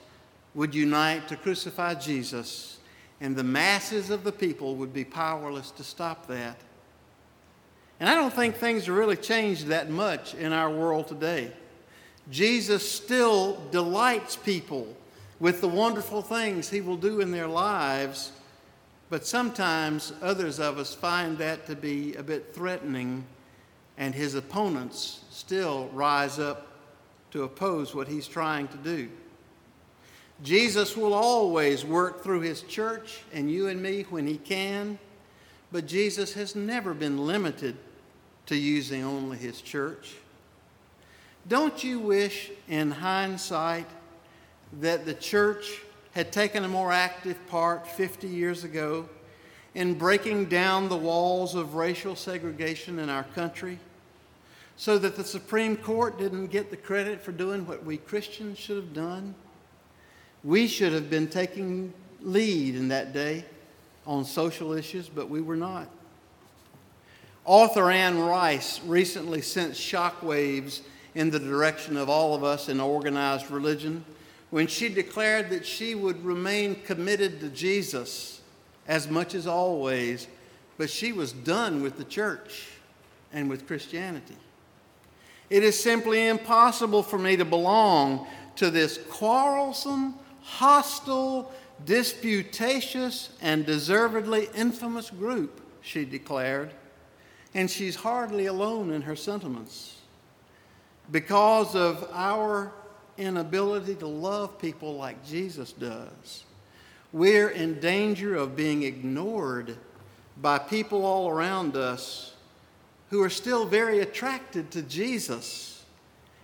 would 0.53 0.73
unite 0.73 1.27
to 1.27 1.35
crucify 1.35 1.93
Jesus, 1.93 2.79
and 3.21 3.35
the 3.35 3.43
masses 3.43 4.09
of 4.09 4.23
the 4.23 4.31
people 4.31 4.75
would 4.75 4.93
be 4.93 5.05
powerless 5.05 5.71
to 5.71 5.83
stop 5.83 6.27
that. 6.27 6.57
And 7.99 8.09
I 8.09 8.15
don't 8.15 8.33
think 8.33 8.55
things 8.55 8.87
have 8.87 8.95
really 8.95 9.15
changed 9.15 9.67
that 9.67 9.89
much 9.89 10.33
in 10.35 10.51
our 10.51 10.69
world 10.69 11.07
today. 11.07 11.51
Jesus 12.29 12.89
still 12.89 13.61
delights 13.71 14.35
people 14.35 14.95
with 15.45 15.61
the 15.61 15.67
wonderful 15.67 16.23
things 16.23 16.71
he 16.71 16.81
will 16.81 16.97
do 16.97 17.21
in 17.21 17.29
their 17.29 17.45
lives, 17.45 18.31
but 19.11 19.27
sometimes 19.27 20.11
others 20.23 20.59
of 20.59 20.79
us 20.79 20.95
find 20.95 21.37
that 21.37 21.67
to 21.67 21.75
be 21.75 22.15
a 22.15 22.23
bit 22.23 22.51
threatening, 22.51 23.23
and 23.95 24.15
his 24.15 24.33
opponents 24.33 25.23
still 25.29 25.87
rise 25.93 26.39
up 26.39 26.65
to 27.29 27.43
oppose 27.43 27.93
what 27.93 28.07
he's 28.07 28.27
trying 28.27 28.67
to 28.67 28.77
do. 28.77 29.07
Jesus 30.41 30.97
will 30.97 31.13
always 31.13 31.85
work 31.85 32.23
through 32.23 32.41
his 32.41 32.63
church 32.63 33.19
and 33.31 33.51
you 33.51 33.67
and 33.67 33.79
me 33.79 34.01
when 34.09 34.25
he 34.25 34.37
can, 34.37 34.97
but 35.71 35.85
Jesus 35.85 36.33
has 36.33 36.55
never 36.55 36.95
been 36.95 37.23
limited 37.27 37.77
to 38.47 38.55
using 38.55 39.03
only 39.03 39.37
his 39.37 39.61
church. 39.61 40.15
Don't 41.47 41.83
you 41.83 41.99
wish, 41.99 42.49
in 42.67 42.89
hindsight, 42.89 43.85
that 44.82 45.05
the 45.05 45.13
church 45.13 45.82
had 46.11 46.32
taken 46.32 46.63
a 46.63 46.67
more 46.67 46.91
active 46.91 47.38
part 47.47 47.88
50 47.88 48.28
years 48.28 48.63
ago 48.63 49.07
in 49.73 49.93
breaking 49.93 50.45
down 50.45 50.88
the 50.88 50.97
walls 50.97 51.55
of 51.55 51.76
racial 51.76 52.15
segregation 52.15 52.99
in 52.99 53.09
our 53.09 53.23
country 53.36 53.78
so 54.78 54.97
that 54.97 55.15
the 55.15 55.23
Supreme 55.23 55.78
Court 55.78 56.17
didn't 56.17 56.47
get 56.47 56.69
the 56.69 56.78
credit 56.78 57.21
for 57.21 57.32
doing 57.32 57.65
what 57.65 57.86
we 57.86 57.97
Christians 57.97 58.57
should 58.57 58.78
have 58.78 58.93
done? 58.93 59.36
We 60.43 60.67
should 60.67 60.93
have 60.93 61.09
been 61.09 61.28
taking 61.28 61.93
lead 62.21 62.76
in 62.76 62.89
that 62.89 63.13
day 63.13 63.45
on 64.05 64.26
social 64.26 64.73
issues, 64.73 65.09
but 65.09 65.30
we 65.30 65.41
were 65.41 65.55
not. 65.55 65.88
Author 67.45 67.91
Anne 67.91 68.19
Rice 68.19 68.82
recently 68.86 69.41
sent 69.41 69.73
shockwaves 69.73 70.82
in 71.13 71.30
the 71.30 71.39
direction 71.39 71.95
of 71.95 72.09
all 72.09 72.34
of 72.34 72.43
us 72.43 72.69
in 72.69 72.80
organized 72.80 73.51
religion 73.51 74.03
when 74.56 74.68
she 74.68 74.88
declared 74.88 75.49
that 75.49 75.66
she 75.66 75.95
would 75.95 76.24
remain 76.24 76.76
committed 76.84 77.41
to 77.41 77.49
Jesus 77.49 78.39
as 78.88 79.10
much 79.10 79.36
as 79.36 79.47
always, 79.47 80.30
but 80.78 80.89
she 80.89 81.12
was 81.12 81.34
done 81.34 81.82
with 81.82 81.97
the 81.97 82.06
church 82.06 82.70
and 83.34 83.49
with 83.49 83.68
Christianity. 83.68 84.38
It 85.49 85.62
is 85.62 85.78
simply 85.78 86.30
impossible 86.30 87.03
for 87.03 87.20
me 87.20 87.36
to 87.36 87.43
belong 87.43 88.28
to 88.56 88.72
this 88.72 88.97
quarrelsome, 89.10 90.16
hostile, 90.41 91.51
disputatious, 91.84 93.32
and 93.41 93.66
deservedly 93.66 94.47
infamous 94.56 95.10
group, 95.10 95.60
she 95.82 96.06
declared. 96.06 96.72
And 97.53 97.70
she's 97.70 97.97
hardly 97.97 98.45
alone 98.45 98.89
in 98.91 99.01
her 99.01 99.18
sentiments 99.18 99.97
because 101.12 101.76
of 101.76 102.10
our 102.14 102.72
inability 103.18 103.95
to 103.95 104.07
love 104.07 104.59
people 104.59 104.95
like 104.95 105.26
Jesus 105.26 105.72
does. 105.74 106.43
We're 107.13 107.49
in 107.49 107.80
danger 107.80 108.36
of 108.36 108.55
being 108.55 108.84
ignored 108.84 109.78
by 110.41 110.59
people 110.59 111.05
all 111.05 111.30
around 111.30 111.76
us 111.78 112.34
who 113.09 113.22
are 113.22 113.30
still 113.30 113.66
very 113.66 113.99
attracted 114.01 114.72
to 114.72 114.82
Jesus. 114.82 115.84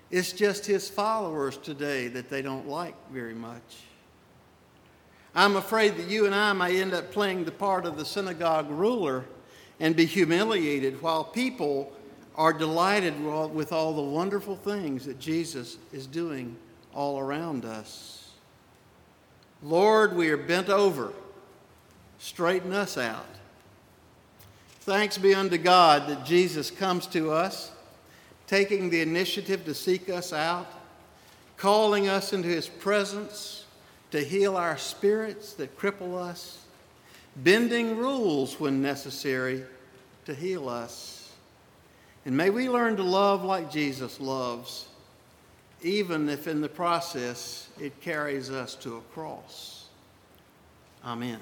It's 0.09 0.31
just 0.31 0.65
his 0.65 0.89
followers 0.89 1.57
today 1.57 2.07
that 2.09 2.29
they 2.29 2.41
don't 2.41 2.67
like 2.67 2.95
very 3.11 3.33
much. 3.33 3.83
I'm 5.33 5.55
afraid 5.55 5.97
that 5.97 6.07
you 6.07 6.25
and 6.25 6.35
I 6.35 6.53
may 6.53 6.81
end 6.81 6.93
up 6.93 7.11
playing 7.11 7.45
the 7.45 7.51
part 7.51 7.85
of 7.85 7.97
the 7.97 8.05
synagogue 8.05 8.69
ruler 8.69 9.25
and 9.79 9.95
be 9.95 10.05
humiliated 10.05 11.01
while 11.01 11.23
people 11.23 11.91
are 12.35 12.53
delighted 12.53 13.23
with 13.53 13.71
all 13.71 13.93
the 13.93 14.01
wonderful 14.01 14.55
things 14.55 15.05
that 15.05 15.19
Jesus 15.19 15.77
is 15.91 16.07
doing 16.07 16.55
all 16.93 17.19
around 17.19 17.65
us. 17.65 18.31
Lord, 19.63 20.15
we 20.15 20.29
are 20.29 20.37
bent 20.37 20.69
over. 20.69 21.13
Straighten 22.19 22.73
us 22.73 22.97
out. 22.97 23.25
Thanks 24.81 25.17
be 25.17 25.35
unto 25.35 25.57
God 25.57 26.07
that 26.07 26.25
Jesus 26.25 26.71
comes 26.71 27.05
to 27.07 27.31
us, 27.31 27.71
taking 28.47 28.89
the 28.89 29.01
initiative 29.01 29.65
to 29.65 29.73
seek 29.73 30.09
us 30.09 30.33
out, 30.33 30.71
calling 31.57 32.07
us 32.07 32.33
into 32.33 32.47
his 32.47 32.67
presence 32.67 33.65
to 34.11 34.23
heal 34.23 34.57
our 34.57 34.77
spirits 34.77 35.53
that 35.53 35.77
cripple 35.77 36.17
us, 36.17 36.59
bending 37.35 37.97
rules 37.97 38.59
when 38.59 38.81
necessary 38.81 39.63
to 40.25 40.35
heal 40.35 40.67
us. 40.67 41.20
And 42.25 42.37
may 42.37 42.49
we 42.49 42.69
learn 42.69 42.97
to 42.97 43.03
love 43.03 43.43
like 43.43 43.71
Jesus 43.71 44.19
loves, 44.19 44.87
even 45.81 46.29
if 46.29 46.47
in 46.47 46.61
the 46.61 46.69
process 46.69 47.69
it 47.79 47.99
carries 48.01 48.51
us 48.51 48.75
to 48.75 48.97
a 48.97 49.01
cross. 49.13 49.85
Amen. 51.03 51.39